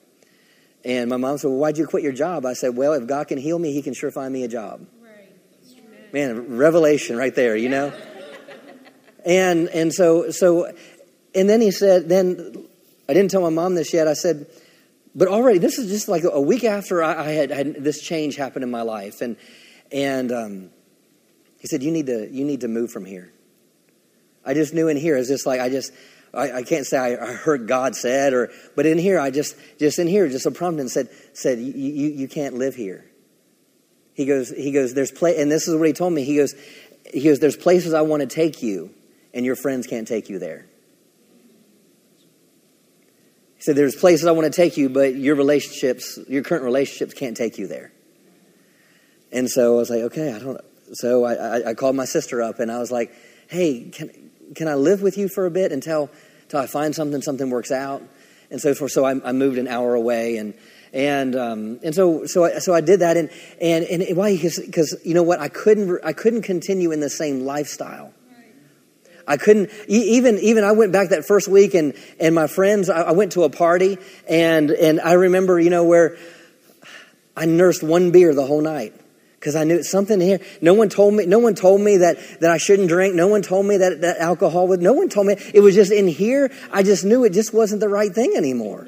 [0.86, 2.46] And my mom said, well, why'd you quit your job?
[2.46, 4.86] I said, well, if God can heal me, He can sure find me a job.
[5.02, 6.14] Right.
[6.14, 7.94] Man, revelation right there, you know.
[9.26, 10.72] and and so so,
[11.34, 12.68] and then he said, then
[13.08, 14.08] I didn't tell my mom this yet.
[14.08, 14.48] I said,
[15.16, 18.36] but already this is just like a week after I, I had, had, this change
[18.36, 19.36] happen in my life, and
[19.92, 20.70] and um,
[21.60, 23.32] he said, you need to you need to move from here.
[24.46, 25.94] I just knew in here it's just like I just
[26.34, 29.56] I, I can't say I, I, heard God said or but in here I just
[29.80, 33.06] just in here just a prompting said said you, you you can't live here.
[34.14, 36.24] He goes he goes there's play and this is what he told me.
[36.24, 36.56] He goes
[37.14, 38.94] he goes there's places I want to take you
[39.34, 40.66] and your friends can't take you there.
[43.64, 47.14] He said, There's places I want to take you, but your relationships, your current relationships
[47.14, 47.94] can't take you there.
[49.32, 50.60] And so I was like, Okay, I don't.
[50.92, 53.14] So I, I, I called my sister up and I was like,
[53.48, 56.10] Hey, can, can I live with you for a bit until,
[56.42, 58.04] until I find something, something works out?
[58.52, 58.92] And so forth.
[58.92, 60.54] so I, I moved an hour away and
[60.92, 64.96] and um, and so so I, so I did that and and and why because
[65.06, 68.14] you know what I couldn't I couldn't continue in the same lifestyle
[69.28, 73.04] I couldn't even even I went back that first week and and my friends I,
[73.04, 76.18] I went to a party and and I remember you know where
[77.36, 78.94] I nursed one beer the whole night
[79.44, 80.40] because I knew it's something here.
[80.62, 81.26] No one told me.
[81.26, 83.14] No one told me that that I shouldn't drink.
[83.14, 84.82] No one told me that that alcohol would.
[84.82, 85.36] No one told me.
[85.54, 86.50] It was just in here.
[86.72, 88.88] I just knew it just wasn't the right thing anymore.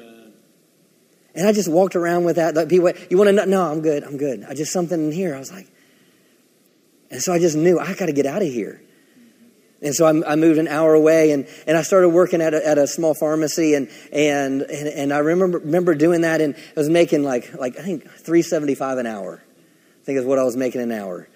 [1.34, 2.54] And I just walked around with that.
[2.54, 3.44] Like people, you want to?
[3.44, 4.02] No, I'm good.
[4.02, 4.44] I'm good.
[4.48, 5.34] I just something in here.
[5.34, 5.68] I was like,
[7.10, 8.80] and so I just knew I got to get out of here.
[9.82, 12.66] And so I, I, moved an hour away and, and I started working at a,
[12.66, 16.80] at a small pharmacy and, and, and, and I remember, remember doing that and I
[16.80, 19.42] was making like, like I think 375 an hour.
[19.44, 21.28] I think is what I was making an hour.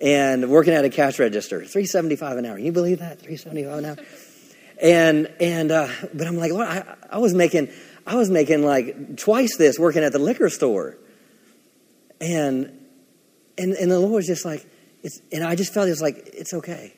[0.00, 2.58] And working at a cash register, 375 an hour.
[2.58, 3.18] You believe that?
[3.18, 3.96] 375 an hour?
[4.80, 7.70] And, and, uh, but I'm like, well, I, I was making,
[8.06, 10.96] I was making like twice this working at the liquor store.
[12.20, 12.66] And,
[13.58, 14.64] and, and the Lord was just like,
[15.02, 16.94] it's, and I just felt it was like, it's okay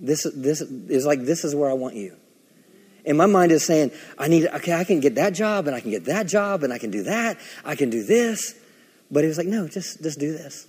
[0.00, 2.16] this, this is like, this is where I want you.
[3.04, 5.80] And my mind is saying, I need, okay, I can get that job and I
[5.80, 7.38] can get that job and I can do that.
[7.64, 8.54] I can do this.
[9.10, 10.66] But he was like, no, just, just do this.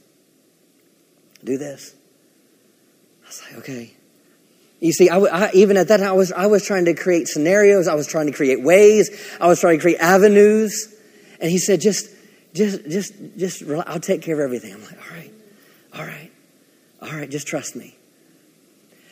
[1.43, 1.93] Do this.
[3.23, 3.93] I was like, okay.
[4.79, 7.27] You see, I, I, even at that time, I was, I was trying to create
[7.27, 7.87] scenarios.
[7.87, 9.09] I was trying to create ways.
[9.39, 10.93] I was trying to create avenues.
[11.39, 12.09] And he said, just,
[12.53, 14.73] just, just, just, I'll take care of everything.
[14.73, 15.33] I'm like, all right,
[15.93, 16.31] all right,
[17.01, 17.95] all right, just trust me.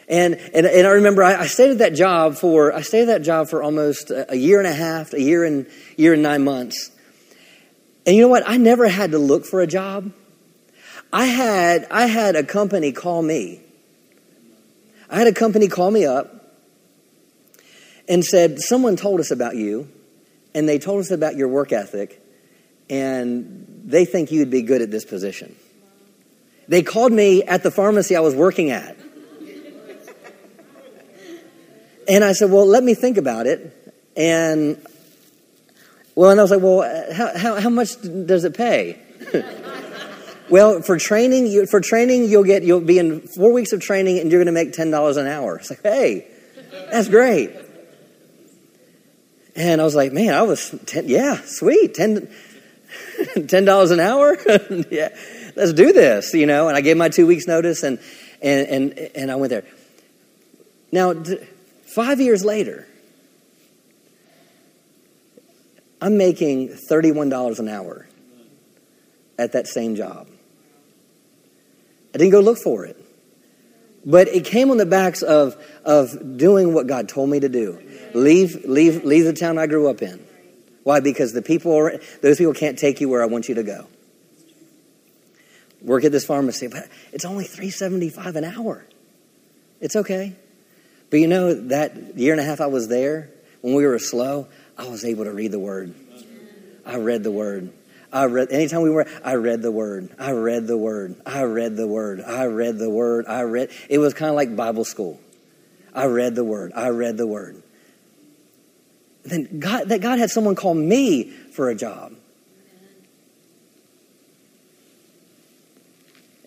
[0.09, 3.07] And, and, and I remember I, I stayed at that job for, I stayed at
[3.07, 5.67] that job for almost a, year and a half, a year and,
[5.97, 6.89] year and nine months.
[8.07, 8.43] And you know what?
[8.47, 10.11] I never had to look for a job.
[11.13, 13.61] I had, I had a company call me.
[15.11, 16.55] I had a company call me up
[18.07, 19.89] and said, Someone told us about you,
[20.55, 22.23] and they told us about your work ethic,
[22.89, 25.55] and they think you'd be good at this position.
[26.67, 28.97] They called me at the pharmacy I was working at.
[32.09, 33.93] And I said, well, let me think about it.
[34.17, 34.83] And,
[36.15, 38.99] well, and I was like, well, how, how, how much does it pay?
[40.49, 44.17] well, for training, you, for training, you'll get, you'll be in four weeks of training
[44.17, 45.57] and you're going to make $10 an hour.
[45.57, 46.27] It's like, hey,
[46.91, 47.51] that's great.
[49.55, 52.27] And I was like, man, I was, 10, yeah, sweet, 10,
[53.35, 54.35] $10 an hour?
[54.89, 55.09] yeah,
[55.55, 56.69] let's do this, you know.
[56.69, 57.99] And I gave my two weeks notice and,
[58.41, 59.65] and, and, and I went there.
[60.91, 61.13] Now,
[61.99, 62.87] Five years later,
[66.01, 68.07] I'm making $31 an hour
[69.37, 70.29] at that same job.
[72.15, 72.95] I didn't go look for it.
[74.05, 77.81] But it came on the backs of, of doing what God told me to do.
[78.13, 80.25] Leave, leave, leave the town I grew up in.
[80.83, 81.01] Why?
[81.01, 83.87] Because the people, those people can't take you where I want you to go.
[85.81, 88.85] Work at this pharmacy, but it's only 375 an hour.
[89.81, 90.37] It's okay.
[91.09, 93.29] But you know, that year and a half I was there,
[93.61, 94.47] when we were slow,
[94.77, 95.93] I was able to read the Word.
[96.85, 97.73] I read the Word.
[98.11, 100.09] I read anytime we were I read the word.
[100.17, 101.21] I read the word.
[101.25, 102.21] I read the word.
[102.21, 103.25] I read the word.
[103.27, 105.19] I read it was kind of like Bible school.
[105.93, 106.71] I read the word.
[106.75, 107.61] I read the word.
[109.23, 112.13] Then God, that God had someone call me for a job.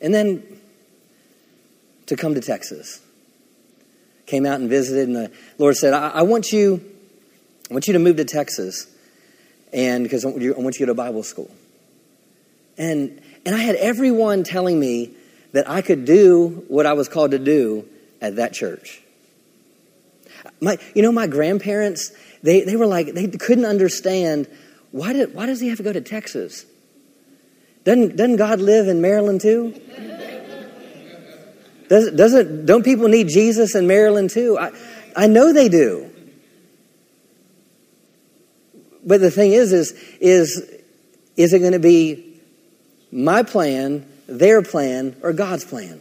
[0.01, 0.43] And then
[2.07, 3.01] to come to Texas.
[4.27, 6.81] Came out and visited, and the Lord said, I, I want you,
[7.71, 8.87] I want you to move to Texas,
[9.73, 11.51] and because I want you, to go to Bible school.
[12.79, 15.11] And and I had everyone telling me
[15.53, 17.87] that I could do what I was called to do
[18.21, 19.03] at that church.
[20.61, 22.13] My, you know, my grandparents,
[22.43, 24.49] they, they were like, they couldn't understand
[24.93, 26.65] why, did, why does he have to go to Texas?
[27.85, 29.75] Doesn't, doesn't God live in Maryland too?
[31.93, 34.57] Does, doesn't, don't people need Jesus in Maryland too?
[34.59, 34.71] I,
[35.15, 36.11] I know they do.
[39.05, 40.73] But the thing is, is, is,
[41.37, 42.41] is it going to be
[43.11, 46.01] my plan, their plan, or God's plan?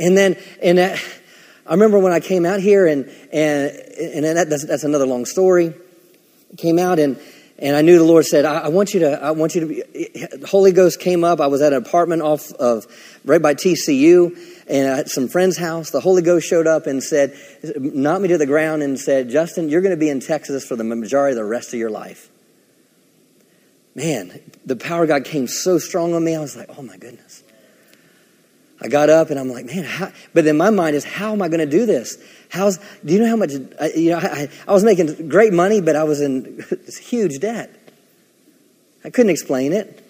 [0.00, 1.00] And then, and that,
[1.64, 3.70] I remember when I came out here, and and
[4.00, 5.72] and that, that's, that's another long story.
[6.58, 7.20] Came out and
[7.58, 9.66] and I knew the Lord said, I, I, want you to, I want you to
[9.66, 11.40] be, Holy Ghost came up.
[11.40, 12.86] I was at an apartment off of,
[13.24, 14.36] right by TCU
[14.68, 15.90] and at some friend's house.
[15.90, 17.34] The Holy Ghost showed up and said,
[17.76, 20.76] knocked me to the ground and said, Justin, you're going to be in Texas for
[20.76, 22.28] the majority of the rest of your life.
[23.94, 26.36] Man, the power of God came so strong on me.
[26.36, 27.42] I was like, oh my goodness.
[28.80, 30.12] I got up and I'm like, man, how?
[30.34, 32.18] but then my mind is, how am I going to do this?
[32.50, 35.96] How's, do you know how much, you know, I, I was making great money, but
[35.96, 37.74] I was in this huge debt.
[39.04, 40.02] I couldn't explain it.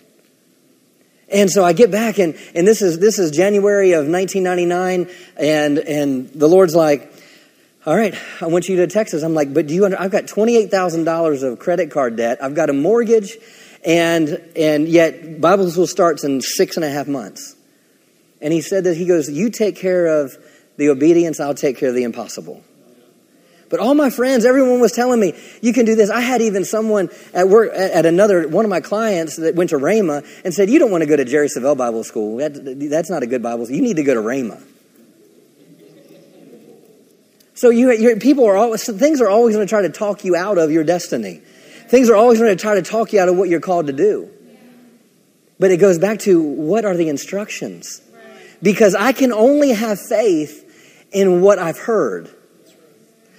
[1.29, 5.79] And so I get back and, and this is, this is January of 1999 and,
[5.79, 7.13] and the Lord's like,
[7.85, 9.23] all right, I want you to Texas.
[9.23, 12.43] I'm like, but do you, under, I've got $28,000 of credit card debt.
[12.43, 13.37] I've got a mortgage
[13.85, 17.56] and, and yet Bible school starts in six and a half months.
[18.41, 20.37] And he said that he goes, You take care of
[20.77, 22.63] the obedience, I'll take care of the impossible.
[23.69, 26.09] But all my friends, everyone was telling me, you can do this.
[26.09, 29.77] I had even someone at work, at another, one of my clients that went to
[29.77, 32.37] Rhema and said, You don't want to go to Jerry Savelle Bible School.
[32.37, 33.77] That, that's not a good Bible school.
[33.77, 34.63] You need to go to Rhema.
[37.55, 40.59] So you, people are always, things are always going to try to talk you out
[40.59, 41.41] of your destiny.
[41.89, 43.95] Things are always going to try to talk you out of what you're called to
[43.95, 44.31] do.
[45.59, 48.03] But it goes back to what are the instructions?
[48.67, 52.29] Because I can only have faith in what I've heard.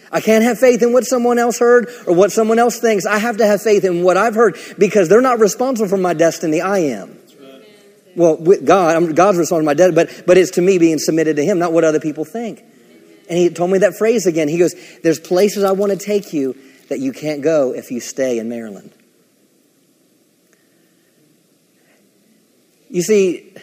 [0.10, 3.06] I can't have faith in what someone else heard or what someone else thinks.
[3.06, 6.14] I have to have faith in what I've heard because they're not responsible for my
[6.14, 6.62] destiny.
[6.62, 7.20] I am.
[8.16, 11.36] Well, with God, God's responsible for my destiny, but, but it's to me being submitted
[11.36, 12.64] to Him, not what other people think.
[13.30, 14.48] And He told me that phrase again.
[14.48, 16.56] He goes, There's places I want to take you
[16.88, 18.94] that you can't go if you stay in Maryland.
[22.90, 23.54] You see,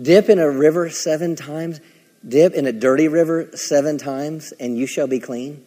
[0.00, 1.80] Dip in a river seven times,
[2.26, 5.64] dip in a dirty river seven times, and you shall be clean.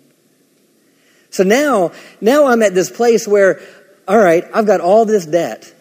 [1.29, 3.61] So now, now I'm at this place where,
[4.07, 5.73] all right, I've got all this debt.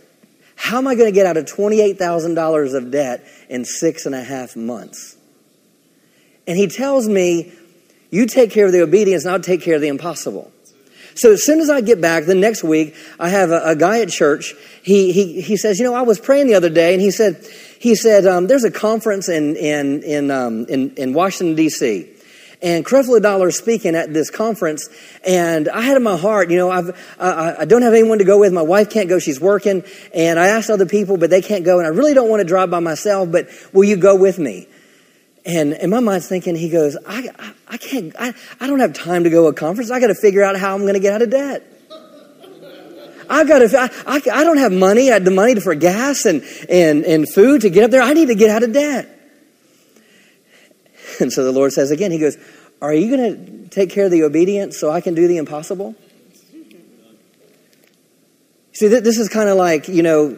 [0.55, 4.23] How am I going to get out of $28,000 of debt in six and a
[4.23, 5.17] half months?
[6.47, 7.53] And he tells me,
[8.11, 10.53] you take care of the obedience and I'll take care of the impossible.
[11.17, 14.01] So as soon as I get back the next week, I have a, a guy
[14.01, 14.55] at church.
[14.83, 17.45] He, he, he says, you know, I was praying the other day and he said,
[17.79, 22.11] he said, um, there's a conference in, in, in, um, in, in Washington, D.C.
[22.63, 24.89] And Creflo Dollar speaking at this conference,
[25.27, 28.25] and I had in my heart, you know, I've, I, I don't have anyone to
[28.25, 28.51] go with.
[28.53, 29.85] My wife can't go; she's working.
[30.15, 31.79] And I asked other people, but they can't go.
[31.79, 33.31] And I really don't want to drive by myself.
[33.31, 34.69] But will you go with me?
[35.47, 38.95] And in my mind's thinking, he goes, I, I, I can't, I, I don't have
[38.95, 39.93] time to go to a conference.
[39.93, 41.63] I got to figure out how I'm going to get out of debt.
[43.31, 45.11] I got to, I, I, I don't have money.
[45.11, 48.03] I had the money for gas and, and, and food to get up there.
[48.03, 49.13] I need to get out of debt.
[51.19, 52.37] And so the Lord says again, He goes,
[52.83, 55.95] Are you going to take care of the obedience so I can do the impossible?
[58.75, 60.37] See, this is kind of like, you know,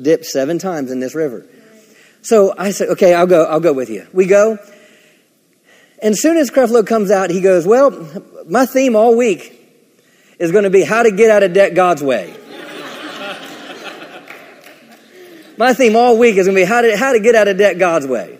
[0.00, 1.46] dip seven times in this river.
[2.28, 4.06] So I said, okay, I'll go, I'll go with you.
[4.12, 4.58] We go.
[6.02, 7.90] And as soon as Creflo comes out, he goes, well,
[8.46, 9.58] my theme all week
[10.38, 12.36] is going to be how to get out of debt God's way.
[15.56, 17.56] My theme all week is going to be how to, how to get out of
[17.56, 18.38] debt God's way.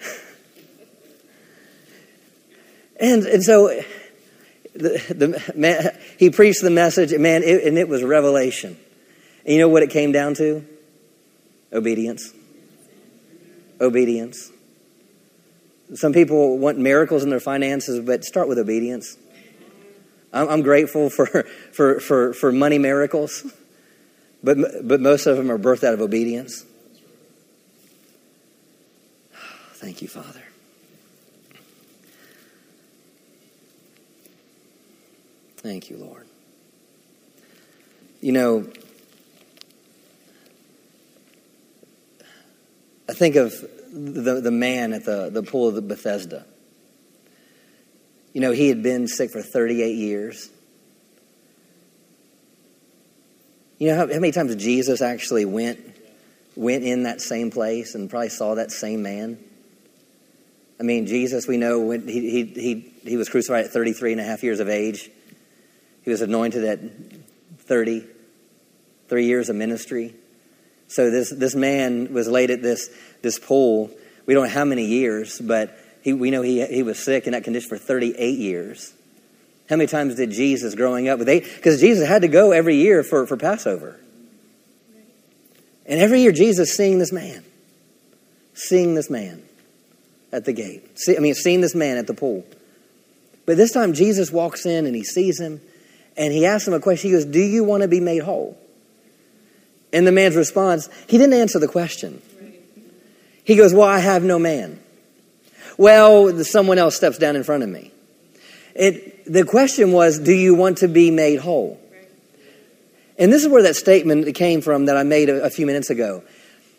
[2.98, 3.78] and, and so
[4.72, 8.78] the, the man, he preached the message, man, it, and it was revelation.
[9.44, 10.66] And you know what it came down to?
[11.74, 12.32] Obedience
[13.80, 14.50] obedience.
[15.94, 19.16] Some people want miracles in their finances, but start with obedience.
[20.32, 21.26] I'm, grateful for,
[21.72, 23.50] for, for, for money miracles,
[24.42, 26.64] but, but most of them are birthed out of obedience.
[29.74, 30.42] Thank you, Father.
[35.58, 36.26] Thank you, Lord.
[38.20, 38.66] You know,
[43.08, 43.52] I think of
[43.92, 46.44] the, the man at the, the pool of the Bethesda.
[48.34, 50.50] You know, he had been sick for 38 years.
[53.78, 55.80] You know how, how many times Jesus actually went
[56.56, 59.38] went in that same place and probably saw that same man?
[60.80, 64.20] I mean, Jesus, we know when he, he, he, he was crucified at 33 and
[64.20, 65.10] a half years of age.
[66.02, 66.80] He was anointed at
[67.60, 68.04] 30,
[69.08, 70.14] three years of ministry.
[70.88, 72.88] So this, this man was laid at this,
[73.22, 73.90] this pool.
[74.26, 77.32] We don't know how many years, but he, we know he, he was sick in
[77.32, 78.92] that condition for 38 years.
[79.68, 81.18] How many times did Jesus growing up?
[81.18, 84.00] Because Jesus had to go every year for, for Passover.
[85.84, 87.44] And every year Jesus seeing this man,
[88.54, 89.42] seeing this man
[90.32, 90.98] at the gate.
[90.98, 92.46] See, I mean, seeing this man at the pool.
[93.46, 95.60] But this time Jesus walks in and he sees him
[96.16, 97.10] and he asks him a question.
[97.10, 98.58] He goes, Do you want to be made whole?
[99.92, 102.22] And the man's response, he didn't answer the question.
[103.44, 104.78] He goes, Well, I have no man.
[105.78, 107.92] Well, someone else steps down in front of me.
[108.74, 111.80] It, the question was, Do you want to be made whole?
[113.18, 115.90] And this is where that statement came from that I made a, a few minutes
[115.90, 116.22] ago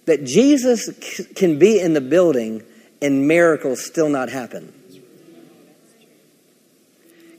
[0.05, 2.63] that Jesus c- can be in the building
[3.01, 4.73] and miracles still not happen.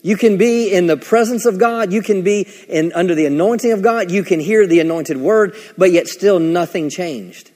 [0.03, 1.93] You can be in the presence of God.
[1.93, 4.11] You can be in, under the anointing of God.
[4.11, 7.51] You can hear the anointed word, but yet still nothing changed.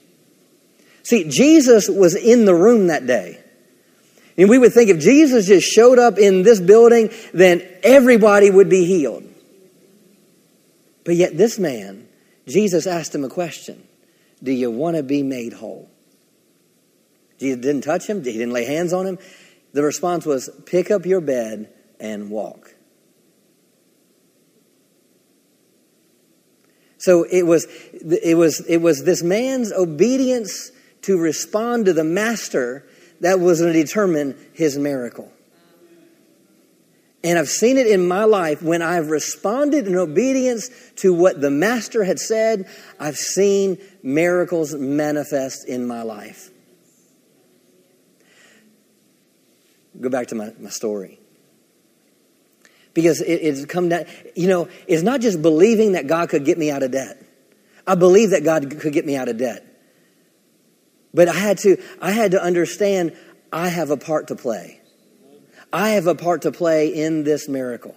[1.03, 3.39] See, Jesus was in the room that day.
[4.37, 8.69] And we would think if Jesus just showed up in this building, then everybody would
[8.69, 9.23] be healed.
[11.03, 12.07] But yet, this man,
[12.47, 13.81] Jesus asked him a question
[14.43, 15.89] Do you want to be made whole?
[17.39, 19.19] Jesus didn't touch him, he didn't lay hands on him.
[19.73, 22.75] The response was, Pick up your bed and walk.
[27.05, 30.71] So it was, it was, it was this man's obedience
[31.03, 32.87] to respond to the master
[33.21, 35.31] that was going to determine his miracle.
[37.23, 41.51] And I've seen it in my life when I've responded in obedience to what the
[41.51, 42.67] master had said,
[42.99, 46.49] I've seen miracles manifest in my life.
[50.01, 51.19] Go back to my, my story
[52.95, 56.57] because it, it's come down, you know, it's not just believing that God could get
[56.57, 57.21] me out of debt.
[57.85, 59.63] I believe that God could get me out of debt.
[61.13, 63.15] But I had to, I had to understand
[63.53, 64.81] I have a part to play.
[65.71, 67.95] I have a part to play in this miracle.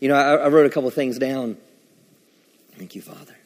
[0.00, 1.56] You know, I, I wrote a couple things down.
[2.76, 3.36] Thank you, Father.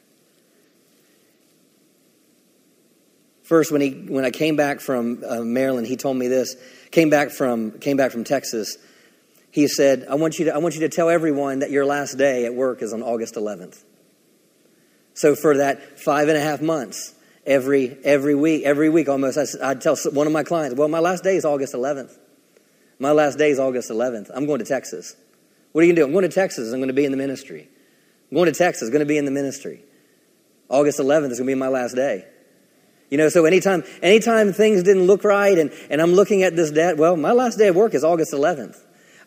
[3.43, 6.55] First, when he when I came back from uh, Maryland, he told me this.
[6.91, 8.77] Came back from came back from Texas
[9.51, 12.17] he said, I want, you to, I want you to tell everyone that your last
[12.17, 13.83] day at work is on August 11th.
[15.13, 17.13] So for that five and a half months,
[17.45, 20.99] every, every week, every week almost, I, I'd tell one of my clients, well, my
[20.99, 22.17] last day is August 11th.
[22.99, 24.29] My last day is August 11th.
[24.33, 25.15] I'm going to Texas.
[25.71, 26.05] What are you going to do?
[26.05, 26.71] I'm going to Texas.
[26.71, 27.67] I'm going to be in the ministry.
[28.29, 28.89] I'm going to Texas.
[28.89, 29.81] Going to be in the ministry.
[30.67, 32.25] August 11th is going to be my last day.
[33.09, 36.69] You know, so anytime, anytime things didn't look right and, and I'm looking at this
[36.69, 38.79] debt, well, my last day of work is August 11th.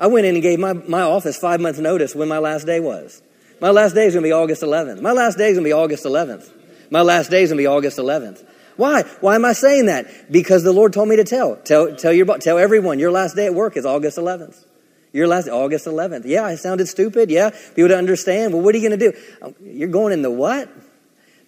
[0.03, 2.81] I went in and gave my, my office five months notice when my last day
[2.81, 3.23] was.
[3.61, 5.01] My last day is going to be August 11th.
[5.01, 6.51] My last day is going to be August 11th.
[6.91, 8.45] My last day is going to be August 11th.
[8.75, 9.03] Why?
[9.21, 10.33] Why am I saying that?
[10.33, 11.55] Because the Lord told me to tell.
[11.55, 14.65] Tell, tell, your, tell everyone your last day at work is August 11th.
[15.13, 16.23] Your last August 11th.
[16.25, 17.31] Yeah, I sounded stupid.
[17.31, 18.55] Yeah, people to understand.
[18.55, 19.17] Well, what are you going to do?
[19.41, 20.69] Um, you're going in the what?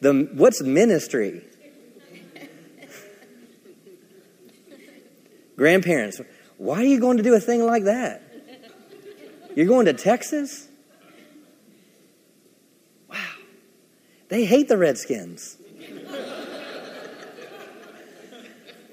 [0.01, 1.43] The what's ministry?
[5.57, 6.21] Grandparents,
[6.57, 8.24] why are you going to do a thing like that?
[9.55, 10.69] You're going to Texas?
[13.09, 13.19] Wow.
[14.29, 15.57] They hate the Redskins.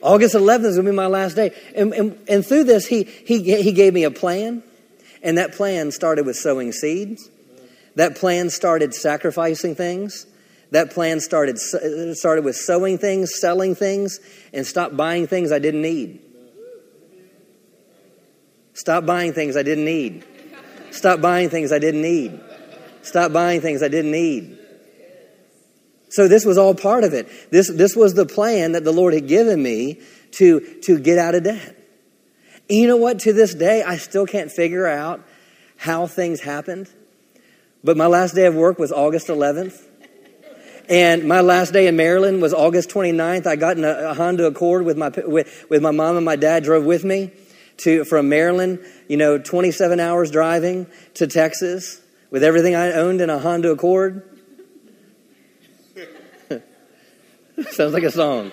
[0.02, 1.54] August 11th is going to be my last day.
[1.76, 4.64] And, and, and through this, he, he, he gave me a plan.
[5.22, 7.30] And that plan started with sowing seeds.
[7.96, 10.26] That plan started sacrificing things.
[10.72, 14.20] That plan started, started with sowing things, selling things,
[14.54, 16.22] and stop buying things I didn't need.
[18.74, 20.26] Stop buying things I didn't need.
[20.92, 22.40] Stop buying things I didn't need.
[23.02, 24.58] Stop buying things I didn't need.
[26.10, 27.28] So this was all part of it.
[27.52, 31.36] This, this was the plan that the Lord had given me to, to get out
[31.36, 31.78] of debt.
[32.68, 33.20] You know what?
[33.20, 35.22] To this day, I still can't figure out
[35.78, 36.90] how things happened.
[37.84, 39.82] But my last day of work was August 11th.
[40.90, 43.48] And my last day in Maryland was August 29th.
[43.48, 46.36] I got in a, a Honda Accord with my, with, with my mom and my
[46.36, 47.32] dad drove with me.
[47.78, 53.30] To from Maryland, you know, 27 hours driving to Texas with everything I owned in
[53.30, 54.24] a Honda Accord.
[57.72, 58.52] Sounds like a song.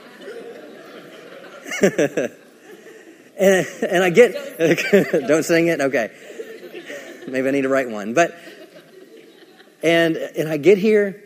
[1.83, 4.59] and, and I get,
[5.29, 5.81] don't sing it?
[5.81, 6.11] Okay.
[7.29, 8.15] Maybe I need to write one.
[8.15, 8.37] But,
[9.83, 11.23] and, and I get here,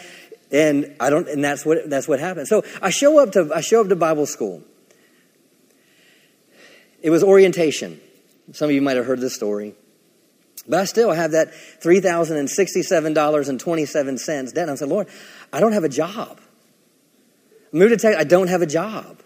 [0.52, 2.48] And I don't, and that's what, that's what happened.
[2.48, 4.62] So I show up to, I show up to Bible school.
[7.02, 8.02] It was orientation.
[8.52, 9.76] Some of you might have heard this story.
[10.68, 14.64] But I still have that $3,067.27 debt.
[14.64, 15.08] And I said, Lord,
[15.52, 16.40] I don't have a job.
[17.74, 19.20] Moved to Texas, I don't have a job.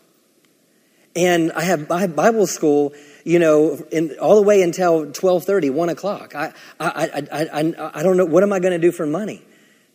[1.15, 2.93] And I have Bible school,
[3.25, 6.33] you know, in, all the way until 1230, 1 o'clock.
[6.33, 9.43] I, I, I, I, I don't know, what am I going to do for money?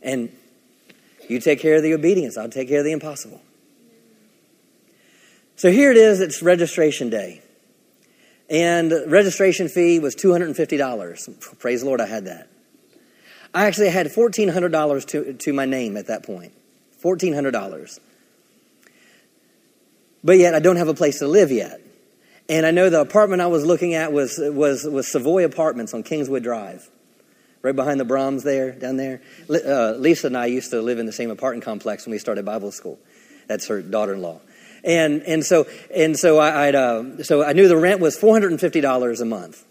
[0.02, 0.36] And
[1.28, 3.40] you take care of the obedience, I'll take care of the impossible.
[5.56, 7.40] So here it is, it's registration day.
[8.50, 11.58] And registration fee was $250.
[11.58, 12.48] Praise the Lord, I had that.
[13.54, 16.52] I actually had $1,400 to, to my name at that point.
[17.02, 18.00] $1,400.
[20.24, 21.80] But yet I don't have a place to live yet.
[22.48, 26.02] And I know the apartment I was looking at was, was, was Savoy Apartments on
[26.02, 26.88] Kingswood Drive
[27.62, 29.22] right behind the Braum's there, down there.
[29.48, 32.44] Uh, Lisa and I used to live in the same apartment complex when we started
[32.44, 32.98] Bible school.
[33.46, 34.40] That's her daughter-in-law.
[34.84, 39.24] And, and so, and so I, uh, so I knew the rent was $450 a
[39.24, 39.64] month.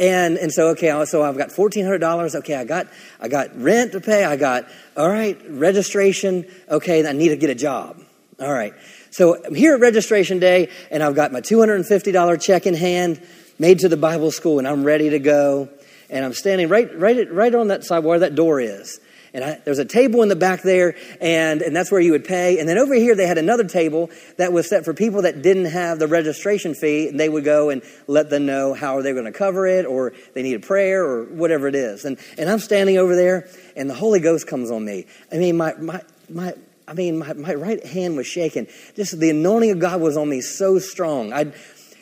[0.00, 2.34] And, and so, okay, so I've got $1,400.
[2.36, 2.88] Okay, I got,
[3.20, 4.24] I got rent to pay.
[4.24, 6.46] I got, all right, registration.
[6.68, 8.02] Okay, I need to get a job.
[8.40, 8.72] All right.
[9.10, 13.20] So I'm here at registration day, and I've got my $250 check in hand,
[13.58, 15.68] made to the Bible school, and I'm ready to go
[16.10, 19.00] and I'm standing right, right, right on that side where that door is.
[19.32, 22.24] And I, there's a table in the back there, and, and that's where you would
[22.24, 22.58] pay.
[22.58, 25.66] And then over here, they had another table that was set for people that didn't
[25.66, 29.26] have the registration fee, and they would go and let them know how they going
[29.26, 32.04] to cover it, or they need a prayer, or whatever it is.
[32.04, 35.06] And, and I'm standing over there, and the Holy Ghost comes on me.
[35.30, 36.54] I mean, my, my, my,
[36.90, 38.66] I mean, my, my right hand was shaking.
[38.96, 41.32] Just the anointing of God was on me so strong.
[41.32, 41.52] I,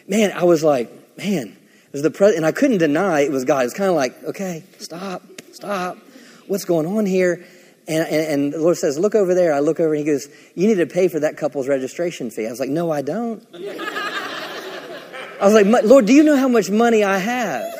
[0.08, 3.44] man, I was like, man, it was the pre- and I couldn't deny it was
[3.44, 3.60] God.
[3.60, 5.22] It was kind of like, okay, stop,
[5.52, 5.98] stop.
[6.46, 7.44] What's going on here?
[7.86, 9.52] And, and, and, the Lord says, look over there.
[9.52, 12.46] I look over and he goes, you need to pay for that couple's registration fee.
[12.46, 13.46] I was like, no, I don't.
[13.54, 17.74] I was like, Lord, do you know how much money I have?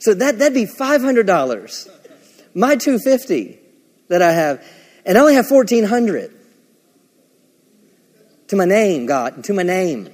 [0.00, 1.88] So that, that'd be $500.
[2.54, 3.60] My 250
[4.08, 4.64] that I have,
[5.04, 6.34] and I only have 1400
[8.48, 10.08] to my name, God, to my name.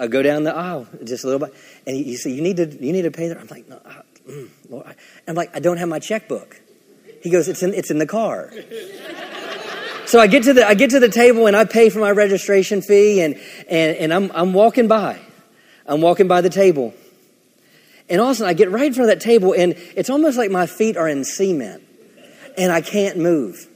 [0.00, 1.54] I go down the aisle just a little bit,
[1.86, 4.02] and he said, "You need to, you need to pay that." I'm like, no, uh,
[4.28, 4.94] mm, Lord.
[5.26, 6.60] I'm like, I don't have my checkbook.
[7.20, 8.52] He goes, "It's in, it's in the car."
[10.06, 12.12] so I get to the, I get to the table, and I pay for my
[12.12, 13.34] registration fee, and
[13.68, 15.18] and and I'm I'm walking by,
[15.84, 16.94] I'm walking by the table,
[18.08, 20.10] and all of a sudden I get right in front of that table, and it's
[20.10, 21.82] almost like my feet are in cement,
[22.56, 23.68] and I can't move,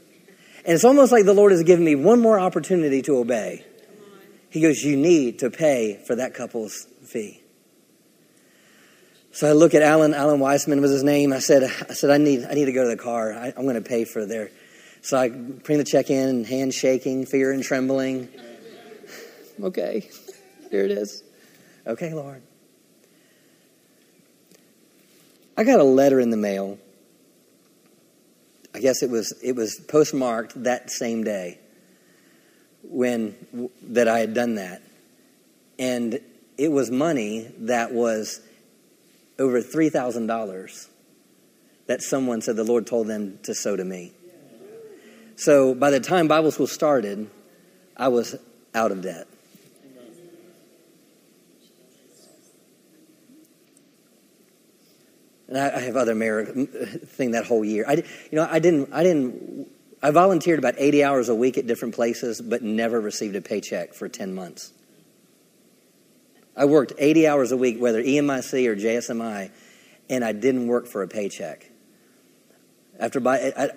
[0.64, 3.64] and it's almost like the Lord has given me one more opportunity to obey.
[4.51, 7.41] He goes, You need to pay for that couple's fee.
[9.33, 11.33] So I look at Alan, Alan Weissman was his name.
[11.33, 13.33] I said, I said, I need, I need to go to the car.
[13.33, 14.51] I, am going to pay for their.
[15.03, 18.28] So I bring the check in, hand shaking, fear and trembling.
[19.62, 20.11] okay,
[20.70, 21.22] here it is.
[21.87, 22.43] Okay, Lord.
[25.61, 26.79] I got a letter in the mail.
[28.75, 31.59] I guess it was it was postmarked that same day
[32.83, 34.81] when that I had done that.
[35.79, 36.19] And
[36.57, 38.41] it was money that was
[39.39, 40.89] over $3,000
[41.89, 44.13] that someone said the Lord told them to sow to me.
[45.37, 47.29] So by the time Bible school started,
[47.99, 48.35] I was
[48.75, 49.27] out of debt.
[55.51, 57.85] And I, I have other merit uh, thing that whole year.
[57.87, 59.69] I, you know, I didn't, I didn't,
[60.03, 63.93] I volunteered about 80 hours a week at different places, but never received a paycheck
[63.93, 64.73] for 10 months.
[66.57, 69.51] I worked 80 hours a week, whether EMIC or JSMI,
[70.09, 71.69] and I didn't work for a paycheck.
[72.99, 73.71] After by, I,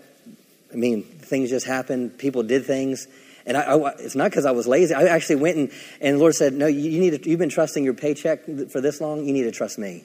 [0.71, 2.17] I mean, things just happened.
[2.17, 3.07] People did things,
[3.45, 4.93] and I, I, it's not because I was lazy.
[4.93, 5.71] I actually went and,
[6.01, 7.23] and the Lord said, "No, you, you need.
[7.23, 9.25] To, you've been trusting your paycheck for this long.
[9.25, 10.03] You need to trust me."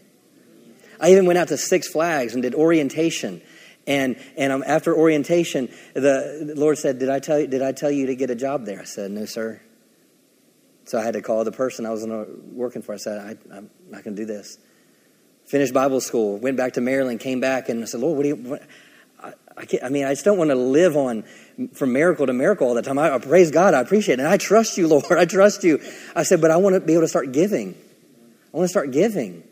[1.01, 3.43] I even went out to Six Flags and did orientation.
[3.87, 7.91] And, and um, after orientation, the, Lord said, did I, tell you, did I tell
[7.91, 8.81] you to get a job there?
[8.81, 9.61] I said, No, sir.
[10.85, 12.07] So I had to call the person I was
[12.53, 12.95] working for.
[12.95, 14.59] I said, I, am not going to do this.
[15.45, 18.29] Finished Bible school, went back to Maryland, came back, and I said, Lord, what do
[18.29, 18.37] you.
[18.37, 18.63] What?
[19.23, 21.25] I, I, can't, I, mean, I just don't want to live on
[21.75, 22.99] from miracle to miracle all the time.
[22.99, 25.13] I, I praise God, I appreciate it, and I trust you, Lord.
[25.13, 25.81] I trust you.
[26.15, 27.75] I said, but I want to be able to start giving.
[28.53, 29.45] I want to start giving.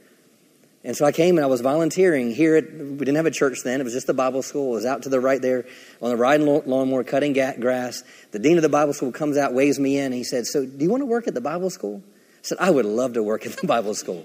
[0.87, 3.65] And so I came and I was volunteering here at, we didn't have a church
[3.65, 4.71] then, it was just the Bible school.
[4.71, 5.67] It was out to the right there
[6.01, 8.05] on the riding lawnmower, cutting grass.
[8.31, 10.65] The dean of the Bible school comes out, waves me in, and he said, So,
[10.65, 12.05] do you want to work at the Bible school?
[12.07, 14.25] I said, I would love to work at the Bible school.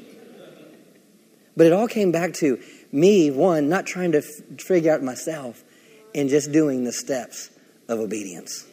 [1.57, 5.63] But it all came back to me, one, not trying to f- figure out myself,
[6.13, 7.49] and just doing the steps
[7.87, 8.67] of obedience.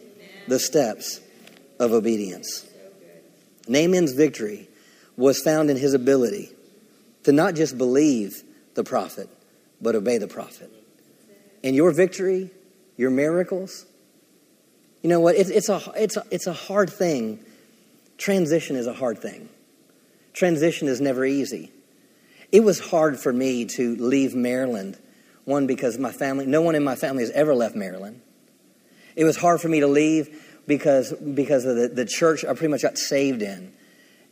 [0.46, 1.22] The steps
[1.80, 2.66] of obedience.
[3.66, 4.68] Naaman's victory
[5.16, 6.52] was found in his ability
[7.24, 8.42] to not just believe
[8.74, 9.28] the prophet,
[9.80, 10.72] but obey the prophet.
[11.62, 12.50] And your victory,
[12.96, 13.86] your miracles,
[15.02, 15.36] you know what?
[15.36, 17.40] It's, it's, a, it's, a, it's a hard thing.
[18.16, 19.48] Transition is a hard thing.
[20.32, 21.72] Transition is never easy.
[22.50, 24.98] It was hard for me to leave Maryland,
[25.44, 28.20] one, because my family, no one in my family has ever left Maryland.
[29.16, 32.68] It was hard for me to leave because, because of the, the church I pretty
[32.68, 33.72] much got saved in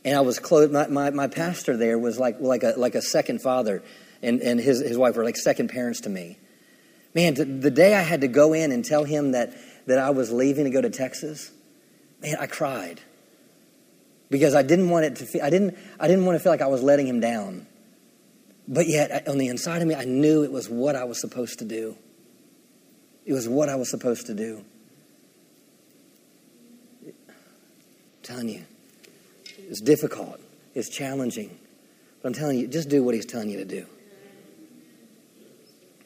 [0.07, 0.71] and I was close.
[0.71, 3.83] My, my, my, pastor there was like like a like a second father,
[4.23, 6.37] and and his his wife were like second parents to me.
[7.13, 9.53] Man, the day I had to go in and tell him that
[9.85, 11.51] that I was leaving to go to Texas,
[12.21, 13.01] man, I cried
[14.29, 15.43] because I didn't want it to feel.
[15.43, 17.67] I didn't I didn't want to feel like I was letting him down.
[18.65, 21.59] But yet, on the inside of me, I knew it was what I was supposed
[21.59, 21.97] to do.
[23.25, 24.63] It was what I was supposed to do.
[27.05, 27.13] I'm
[28.23, 28.63] telling you.
[29.67, 30.39] It's difficult.
[30.73, 31.57] It's challenging.
[32.21, 33.85] But I'm telling you, just do what He's telling you to do.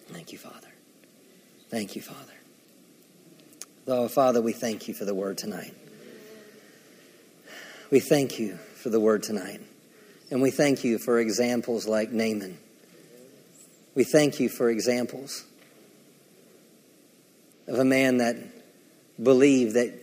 [0.09, 0.67] Thank you, Father.
[1.69, 2.33] Thank you, Father.
[3.87, 5.73] Oh, Father, we thank you for the word tonight.
[7.89, 9.61] We thank you for the word tonight.
[10.29, 12.57] And we thank you for examples like Naaman.
[13.95, 15.43] We thank you for examples
[17.67, 18.37] of a man that
[19.21, 19.93] believed that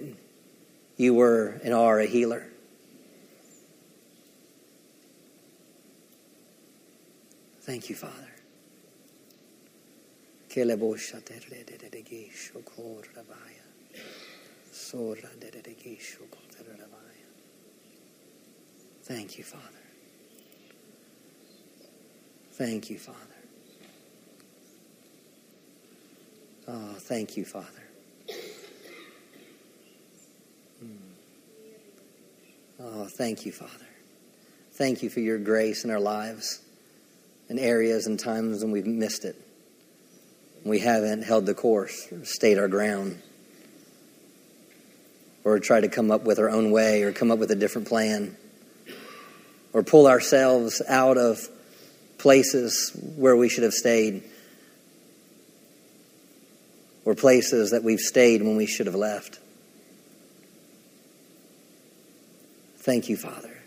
[0.96, 2.47] you were and are a healer.
[7.68, 8.14] Thank you, Father.
[19.02, 19.68] Thank you, Father.
[22.54, 23.26] Ah, thank you, Father.
[26.66, 27.66] Oh, thank you, Father.
[32.80, 33.86] Oh, thank you, Father.
[34.72, 36.62] Thank you for your grace in our lives
[37.48, 39.36] in areas and times when we've missed it.
[40.64, 43.22] We haven't held the course, or stayed our ground,
[45.44, 47.88] or tried to come up with our own way, or come up with a different
[47.88, 48.36] plan,
[49.72, 51.48] or pull ourselves out of
[52.18, 54.22] places where we should have stayed,
[57.04, 59.38] or places that we've stayed when we should have left.
[62.78, 63.57] Thank you, Father.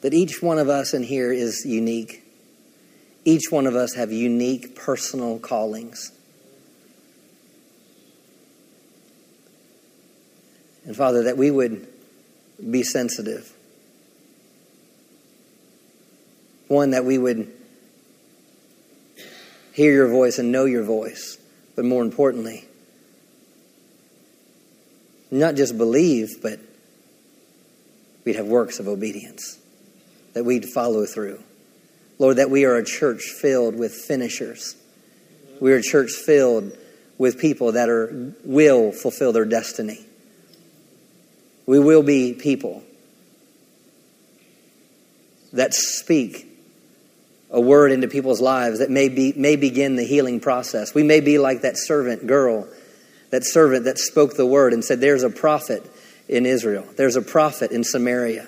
[0.00, 2.22] That each one of us in here is unique.
[3.24, 6.12] Each one of us have unique personal callings.
[10.84, 11.86] And Father, that we would
[12.70, 13.52] be sensitive.
[16.68, 17.52] One, that we would
[19.72, 21.38] hear your voice and know your voice,
[21.76, 22.66] but more importantly,
[25.30, 26.58] not just believe, but
[28.24, 29.58] we'd have works of obedience
[30.34, 31.42] that we'd follow through.
[32.18, 34.76] Lord, that we are a church filled with finishers.
[35.60, 36.76] We are a church filled
[37.16, 40.04] with people that are will fulfill their destiny.
[41.66, 42.82] We will be people
[45.52, 46.46] that speak
[47.50, 50.94] a word into people's lives that may, be, may begin the healing process.
[50.94, 52.68] We may be like that servant girl,
[53.30, 55.82] that servant that spoke the word and said, There's a prophet
[56.28, 56.86] in Israel.
[56.96, 58.46] There's a prophet in Samaria.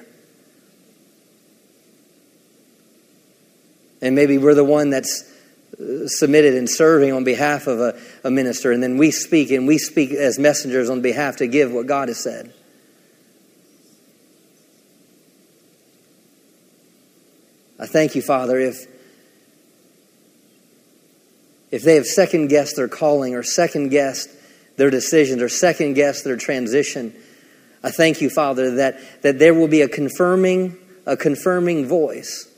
[4.03, 5.31] And maybe we're the one that's
[5.79, 9.67] uh, submitted and serving on behalf of a, a minister, and then we speak, and
[9.67, 12.53] we speak as messengers on behalf to give what God has said.
[17.79, 18.87] I thank you, Father, if
[21.71, 24.29] if they have second guessed their calling or second guessed
[24.77, 27.15] their decisions or second guessed their transition,
[27.83, 30.77] I thank you, Father, that, that there will be a confirming,
[31.07, 32.50] a confirming voice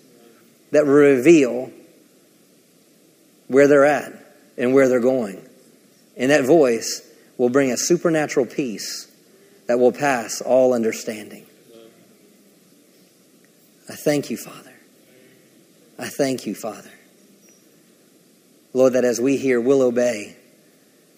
[0.73, 1.71] that will reveal
[3.47, 4.13] where they're at
[4.59, 5.47] and where they're going.
[6.17, 7.03] And that voice
[7.39, 9.11] will bring a supernatural peace
[9.67, 11.47] that will pass all understanding.
[13.89, 14.73] I thank you, Father.
[15.99, 16.91] I thank you, Father.
[18.73, 20.37] Lord, that as we hear, we'll obey.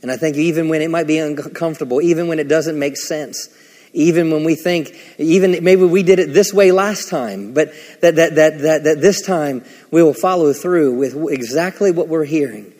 [0.02, 3.48] And I think even when it might be uncomfortable, even when it doesn't make sense,
[3.94, 8.16] even when we think, even maybe we did it this way last time, but that,
[8.16, 12.74] that, that, that, that this time we will follow through with exactly what we're hearing.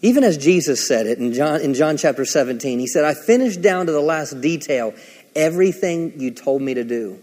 [0.00, 3.60] Even as Jesus said it in John, in John chapter 17, he said, I finished
[3.60, 4.94] down to the last detail
[5.36, 7.20] everything you told me to do.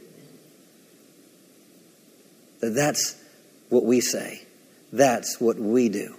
[2.62, 3.20] That that's
[3.70, 4.44] what we say.
[4.94, 6.16] That's what we do.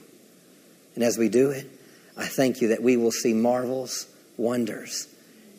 [0.97, 1.71] And as we do it,
[2.17, 5.07] I thank you that we will see marvels, wonders,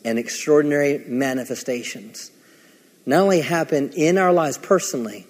[0.04, 2.32] and extraordinary manifestations
[3.06, 5.26] not only happen in our lives personally,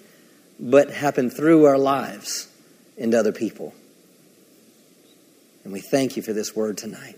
[0.58, 2.46] but happen through our lives
[2.98, 3.74] into other people.
[5.64, 7.16] And we thank you for this word tonight.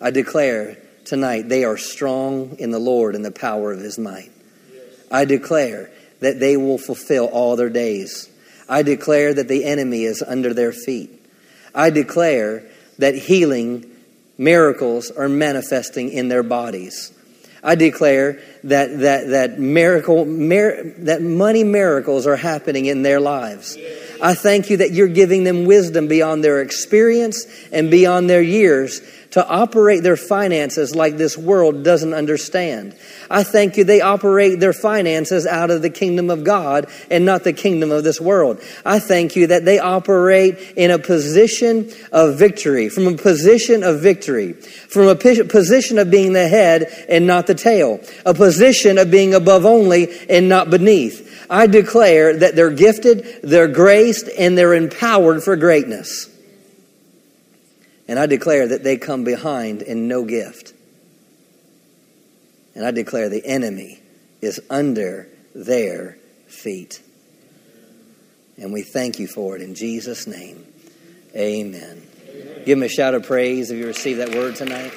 [0.00, 4.30] I declare tonight they are strong in the Lord and the power of his might.
[5.10, 8.30] I declare that they will fulfill all their days.
[8.68, 11.10] I declare that the enemy is under their feet.
[11.74, 12.64] I declare
[12.98, 13.90] that healing
[14.38, 17.12] miracles are manifesting in their bodies.
[17.62, 23.76] I declare that, that, that miracle, mir- that money miracles are happening in their lives.
[24.22, 29.00] I thank you that you're giving them wisdom beyond their experience and beyond their years
[29.30, 32.96] to operate their finances like this world doesn't understand.
[33.30, 37.44] I thank you they operate their finances out of the kingdom of God and not
[37.44, 38.60] the kingdom of this world.
[38.86, 44.00] I thank you that they operate in a position of victory, from a position of
[44.00, 49.10] victory, from a position of being the head and not the tail, a position of
[49.10, 51.26] being above only and not beneath.
[51.50, 56.28] I declare that they're gifted, they're graced, and they're empowered for greatness.
[58.08, 60.72] And I declare that they come behind in no gift.
[62.74, 64.00] And I declare the enemy
[64.40, 67.02] is under their feet.
[68.56, 70.64] And we thank you for it in Jesus' name.
[71.36, 72.02] Amen.
[72.28, 72.62] Amen.
[72.64, 74.92] Give him a shout of praise if you receive that word tonight.